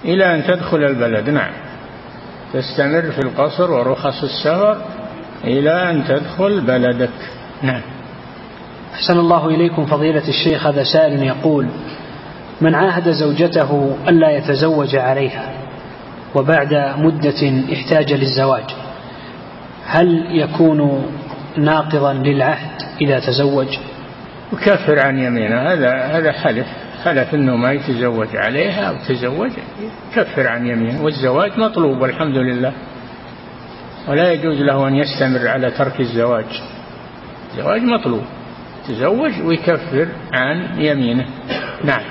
[0.04, 1.50] إلى أن تدخل البلد نعم.
[2.52, 4.76] تستمر في القصر ورخص السفر
[5.44, 7.10] إلى أن تدخل بلدك.
[7.62, 7.80] نعم.
[8.94, 10.66] أحسن الله إليكم فضيلة الشيخ.
[10.66, 11.68] هذا سائل يقول
[12.60, 15.52] من عاهد زوجته ألا يتزوج عليها
[16.34, 18.64] وبعد مدة احتاج للزواج
[19.86, 21.06] هل يكون
[21.56, 23.78] ناقضا للعهد إذا تزوج.
[24.52, 26.66] يكفر عن يمينه هذا هذا حلف.
[27.04, 29.50] حلف إنه ما يتزوج عليها أو تزوج
[30.14, 32.72] كفر عن يمينه والزواج مطلوب والحمد لله.
[34.08, 36.62] ولا يجوز له أن يستمر على ترك الزواج.
[37.50, 38.22] الزواج مطلوب.
[38.88, 41.26] تزوج ويكفر عن يمينه.
[41.84, 42.02] نعم.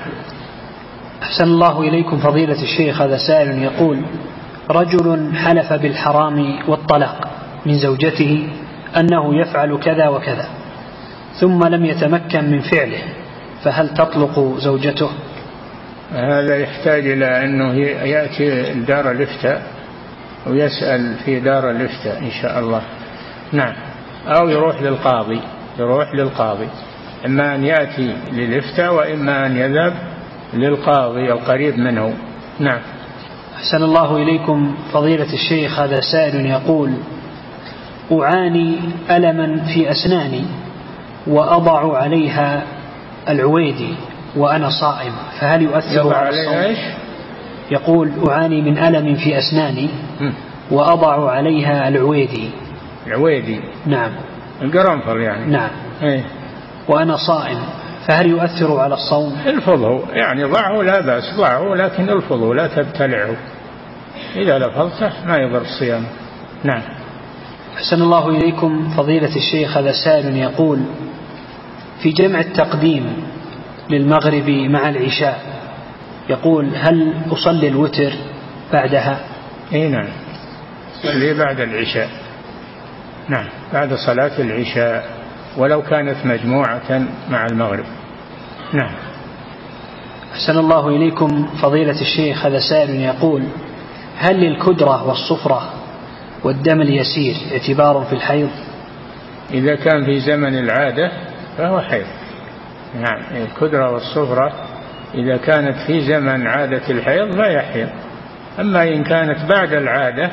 [1.22, 3.02] أحسن الله إليكم فضيلة الشيخ.
[3.02, 4.02] هذا سائل يقول
[4.70, 7.28] رجل حلف بالحرام والطلاق
[7.66, 8.48] من زوجته
[8.96, 10.48] أنه يفعل كذا وكذا
[11.40, 13.02] ثم لم يتمكن من فعله
[13.64, 15.10] فهل تطلق زوجته؟
[16.12, 19.62] هذا يحتاج إلى أنه يأتي دار الإفتاء
[20.46, 22.82] ويسأل في دار الإفتاء إن شاء الله.
[23.52, 23.74] نعم.
[24.26, 25.40] أو يروح للقاضي
[25.78, 26.68] يروح للقاضي.
[27.26, 29.94] إما أن يأتي للإفتاء وإما أن يذهب
[30.54, 32.14] للقاضي القريب منه.
[32.58, 32.80] نعم.
[33.56, 36.92] أحسن الله إليكم فضيلة الشيخ هذا سائل يقول
[38.12, 38.78] أعاني
[39.10, 40.44] ألما في أسناني
[41.26, 42.62] وأضع عليها
[43.28, 43.94] العويدي
[44.36, 46.76] وأنا صائم فهل يؤثر على الصوم؟
[47.70, 49.88] يقول أعاني من ألم في أسناني
[50.70, 52.50] وأضع عليها العويدي
[53.06, 54.10] العويدي نعم.
[54.62, 55.46] القرنفل يعني.
[55.46, 55.70] نعم.
[56.02, 56.24] إيه.
[56.88, 57.58] وأنا صائم
[58.06, 63.36] فهل يؤثر على الصوم؟ الفظه يعني ضعه لا بأس ضعه لكن الفظه لا تبتلعه.
[64.36, 66.04] إذا لفظته ما يضر الصيام.
[66.64, 66.82] نعم.
[67.78, 70.80] أحسن الله إليكم فضيلة الشيخ هذا سائل يقول
[72.02, 73.16] في جمع التقديم
[73.90, 75.42] للمغرب مع العشاء
[76.30, 78.12] يقول هل أصلي الوتر
[78.72, 79.20] بعدها؟
[79.72, 80.08] إي نعم.
[81.02, 82.08] صلي بعد العشاء.
[83.28, 85.10] نعم بعد صلاة العشاء
[85.56, 87.84] ولو كانت مجموعة مع المغرب.
[88.72, 88.94] نعم.
[90.32, 93.42] أحسن الله إليكم فضيلة الشيخ هذا سائل يقول
[94.16, 95.77] هل للكدرة والصفرة
[96.44, 98.50] والدم اليسير اعتبار في الحيض.
[99.50, 101.12] إذا كان في زمن العادة
[101.58, 102.06] فهو حيض.
[103.00, 104.52] نعم الكدرة والصفرة
[105.14, 107.88] إذا كانت في زمن عادة الحيض لا يحيض
[108.60, 110.30] أما إن كانت بعد العادة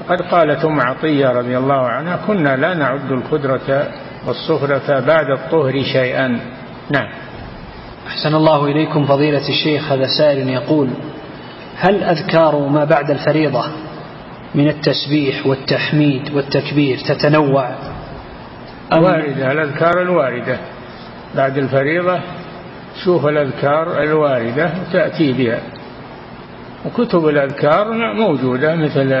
[0.00, 3.88] فقد قالت أم عطية رضي الله عنها كنا لا نعد الكدرة
[4.26, 6.40] والصفرة بعد الطهر شيئا.
[6.90, 7.08] نعم.
[8.06, 10.90] أحسن الله إليكم فضيلة الشيخ هذا سائل يقول
[11.76, 13.64] هل أذكار ما بعد الفريضة
[14.54, 17.70] من التسبيح والتحميد والتكبير تتنوع.
[18.92, 20.58] واردة الأذكار الواردة.
[21.36, 22.20] بعد الفريضة
[23.04, 25.60] شوف الأذكار الواردة وتأتي بها.
[26.86, 29.12] وكتب الأذكار موجودة مثل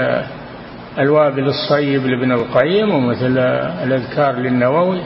[0.98, 3.38] الوابل الصيب لابن القيم ومثل
[3.84, 5.00] الأذكار للنووي.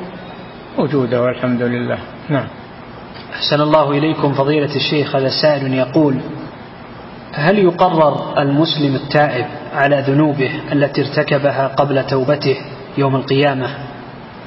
[0.79, 1.99] موجودة والحمد لله.
[2.29, 2.47] نعم.
[3.33, 6.15] أحسن الله إليكم فضيلة الشيخ هذا سائل يقول
[7.33, 12.57] هل يقرر المسلم التائب على ذنوبه التي ارتكبها قبل توبته
[12.99, 13.69] يوم القيامة؟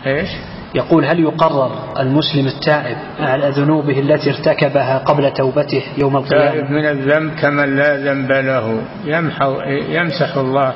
[0.05, 0.29] إيش؟
[0.75, 6.85] يقول هل يقرر المسلم التائب على ذنوبه التي ارتكبها قبل توبته يوم القيامة؟ تائب من
[6.85, 8.81] الذنب كمن لا ذنب له.
[9.05, 10.73] يمحو يمسح الله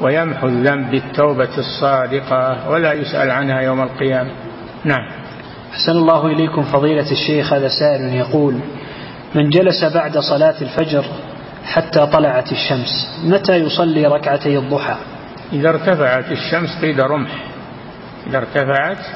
[0.00, 4.30] ويمحو الذنب بالتوبة الصادقة ولا يسأل عنها يوم القيامة.
[4.84, 5.08] نعم.
[5.72, 8.54] أحسن الله إليكم فضيلة الشيخ هذا سائل يقول
[9.34, 11.04] من جلس بعد صلاة الفجر
[11.66, 13.20] حتى طلعت الشمس.
[13.24, 14.96] متى يصلي ركعتي الضحى؟
[15.52, 17.44] إذا ارتفعت الشمس قيد رمح.
[18.26, 19.06] إذا ارتفعت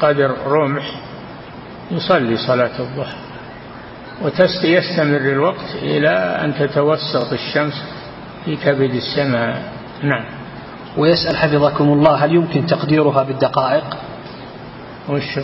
[0.00, 0.90] قدر رمح
[1.90, 3.16] يصلي صلاة الضحى.
[4.22, 6.10] ويستمر الوقت إلى
[6.44, 7.84] أن تتوسط الشمس
[8.44, 9.62] في كبد السماء.
[10.02, 10.24] نعم.
[10.96, 13.96] ويسأل حفظكم الله هل يمكن تقديرها بالدقائق؟
[15.08, 15.40] وشو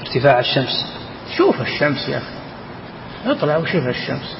[0.00, 0.92] ارتفاع الشمس.
[1.36, 2.34] شوف الشمس يا أخي.
[3.26, 4.36] اطلع وشوف الشمس.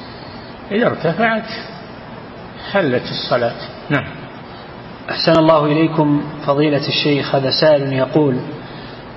[0.71, 1.49] إذا ارتفعت
[2.71, 3.55] حلت الصلاة.
[3.89, 4.05] نعم.
[5.09, 8.39] أحسن الله إليكم فضيلة الشيخ هذا سائل يقول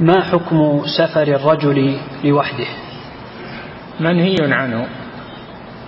[0.00, 2.66] ما حكم سفر الرجل لوحده؟
[4.00, 4.86] منهي عنه.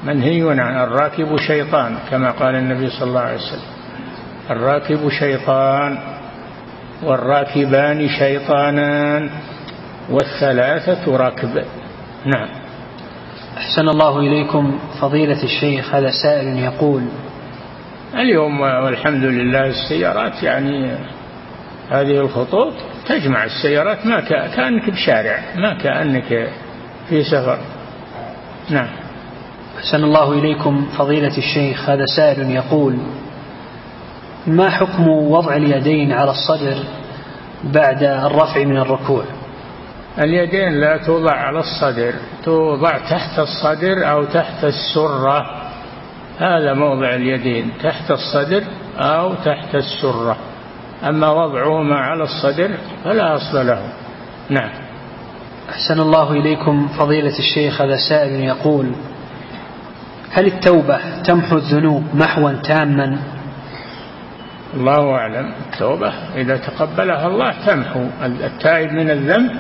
[0.05, 3.77] منهي عن الراكب شيطان كما قال النبي صلى الله عليه وسلم.
[4.51, 5.99] الراكب شيطان
[7.03, 9.31] والراكبان شيطانان
[10.11, 11.65] والثلاثة ركب
[12.25, 12.66] نعم.
[13.57, 17.03] أحسن الله إليكم فضيلة الشيخ هذا سائل يقول
[18.15, 20.97] اليوم والحمد لله السيارات يعني
[21.91, 22.73] هذه الخطوط
[23.07, 24.21] تجمع السيارات ما
[24.57, 26.51] كأنك بشارع ما كأنك
[27.09, 27.59] في سفر.
[28.71, 28.89] نعم.
[29.79, 32.99] أحسن الله إليكم فضيلة الشيخ هذا سائل يقول
[34.47, 36.77] ما حكم وضع اليدين على الصدر
[37.65, 39.25] بعد الرفع من الركوع؟
[40.19, 42.13] اليدين لا توضع على الصدر
[42.45, 45.47] توضع تحت الصدر أو تحت السرة.
[46.39, 48.63] هذا موضع اليدين تحت الصدر
[48.99, 50.37] أو تحت السرة.
[51.09, 52.71] أما وضعهما على الصدر
[53.05, 53.83] فلا أصل له.
[54.51, 54.71] نعم.
[55.71, 58.93] أحسن الله إليكم فضيلة الشيخ هذا سائل يقول
[60.33, 63.19] هل التوبة تمحو الذنوب محوا تاما؟
[64.75, 65.53] الله أعلم.
[65.67, 68.07] التوبة إذا تقبلها الله تمحو.
[68.25, 69.51] التائب من الذنب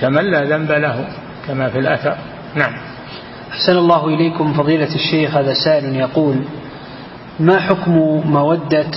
[0.00, 1.08] كمن لا ذنب له
[1.48, 2.16] كما في الأثر.
[2.54, 2.72] نعم.
[3.52, 6.44] أحسن الله إليكم فضيلة الشيخ هذا سائل يقول
[7.40, 7.92] ما حكم
[8.24, 8.90] مودة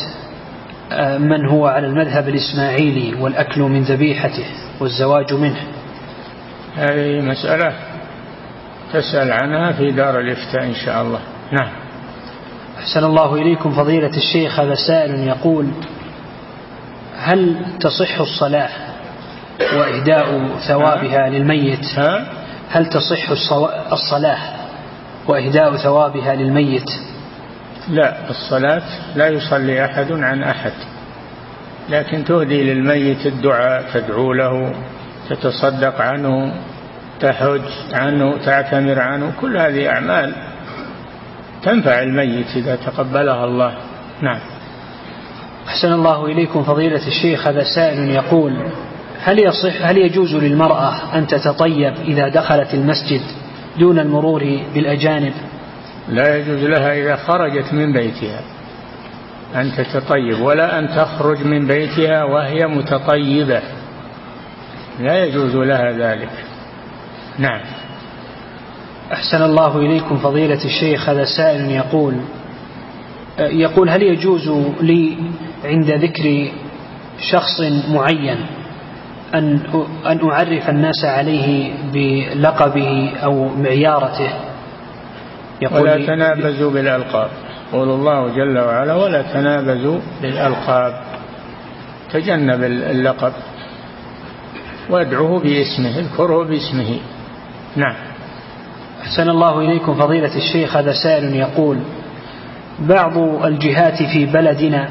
[0.92, 4.46] آه، من هو على المذهب الإسماعيلي والأكل من ذبيحته
[4.80, 5.64] والزواج منه؟
[6.78, 7.74] هذه مسألة
[8.94, 11.20] تسأل عنها في دار الإفتاء إن شاء الله.
[11.52, 11.70] نعم.
[12.80, 15.68] أحسن الله إليكم فضيلة الشيخ هذا سائل يقول
[17.18, 18.87] هل تصح الصلاة
[19.60, 22.00] وإهداء ثوابها للميت.
[22.70, 23.30] هل تصح
[23.92, 24.38] الصلاة
[25.28, 26.90] وإهداء ثوابها للميت؟
[27.90, 28.84] لا الصلاة
[29.16, 30.72] لا يصلي أحد عن أحد.
[31.90, 34.74] لكن تهدي للميت الدعاء تدعو له
[35.30, 36.54] تتصدق عنه
[37.20, 37.62] تحج
[37.94, 39.34] عنه تعتمر عنه.
[39.42, 40.36] كل هذه أعمال
[41.64, 43.78] تنفع الميت إذا تقبلها الله.
[44.22, 44.40] نعم.
[45.68, 47.48] أحسن الله إليكم فضيلة الشيخ.
[47.48, 48.54] هذا سائل يقول
[49.24, 53.22] هل يصح هل يجوز للمرأة أن تتطيب إذا دخلت المسجد
[53.80, 55.34] دون المرور بالأجانب؟
[56.10, 58.42] لا يجوز لها إذا خرجت من بيتها
[59.56, 63.62] أن تتطيب ولا أن تخرج من بيتها وهي متطيبة.
[65.00, 66.30] لا يجوز لها ذلك.
[67.40, 67.62] نعم.
[69.14, 72.14] أحسن الله إليكم فضيلة الشيخ هذا سائل يقول
[73.40, 74.50] يقول هل يجوز
[74.82, 75.18] لي
[75.66, 76.52] عند ذكر
[77.20, 78.46] شخص معين
[79.36, 79.60] أن
[80.06, 84.30] أن أعرف الناس عليه بلقبه أو معيارته.
[85.62, 87.30] يقول ولا تنابزوا بالألقاب.
[87.74, 90.94] يقول الله جل وعلا ولا تنابزوا بالألقاب.
[92.14, 93.34] تجنب اللقب.
[94.90, 97.00] وادعوه باسمه اذكره باسمه.
[97.76, 97.96] نعم.
[99.02, 101.78] أحسن الله إليكم فضيلة الشيخ هذا سائل يقول
[102.80, 104.90] بعض الجهات في بلدنا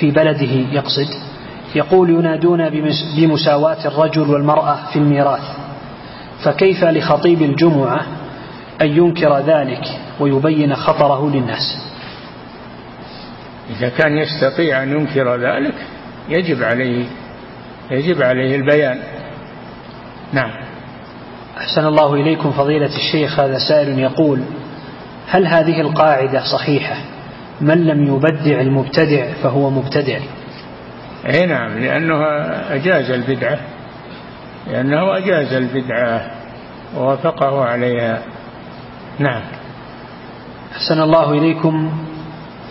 [0.00, 1.25] في بلده يقصد
[1.76, 2.70] يقول ينادون
[3.16, 5.42] بمساواة الرجل والمرأة في الميراث
[6.44, 8.06] فكيف لخطيب الجمعة
[8.82, 9.82] أن ينكر ذلك
[10.20, 11.78] ويبين خطره للناس؟
[13.70, 15.74] إذا كان يستطيع أن ينكر ذلك
[16.28, 17.04] يجب عليه
[17.90, 18.98] يجب عليه البيان.
[20.32, 20.50] نعم.
[21.58, 24.40] أحسن الله إليكم فضيلة الشيخ هذا سائل يقول
[25.28, 26.96] هل هذه القاعدة صحيحة؟
[27.60, 30.18] من لم يبدع المبتدع فهو مبتدع.
[31.26, 32.24] اي نعم لأنه
[32.70, 33.58] أجاز البدعة
[34.66, 36.30] لأنه أجاز البدعة
[36.96, 38.22] ووافقه عليها.
[39.18, 39.42] نعم.
[40.76, 41.92] أحسن الله إليكم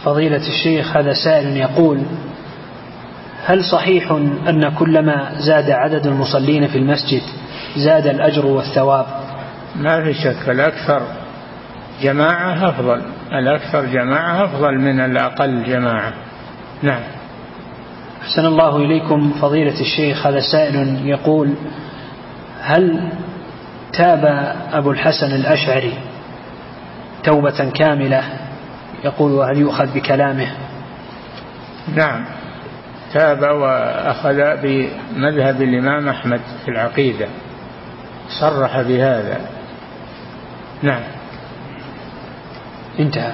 [0.04, 2.02] فضيلة الشيخ هذا سائل يقول
[3.46, 4.12] هل صحيح
[4.50, 7.22] أن كلما زاد عدد المصلين في المسجد
[7.78, 9.06] زاد الأجر والثواب؟
[9.76, 11.02] ما في شك الأكثر
[12.02, 13.02] جماعة أفضل
[13.32, 16.14] الأكثر جماعة أفضل من الأقل جماعة.
[16.84, 17.02] نعم.
[18.26, 20.28] أحسن الله إليكم فضيلة الشيخ.
[20.28, 21.54] هذا سائل يقول
[22.62, 23.10] هل
[23.94, 24.26] تاب
[24.74, 25.94] أبو الحسن الأشعري
[27.24, 28.24] توبة كاملة؟
[29.04, 30.48] يقول وهل يؤخذ بكلامه؟
[31.96, 32.26] نعم.
[33.14, 37.28] تاب وأخذ بمذهب الإمام أحمد في العقيدة.
[38.40, 39.40] صرح بهذا.
[40.84, 41.04] نعم.
[43.00, 43.34] انتهى.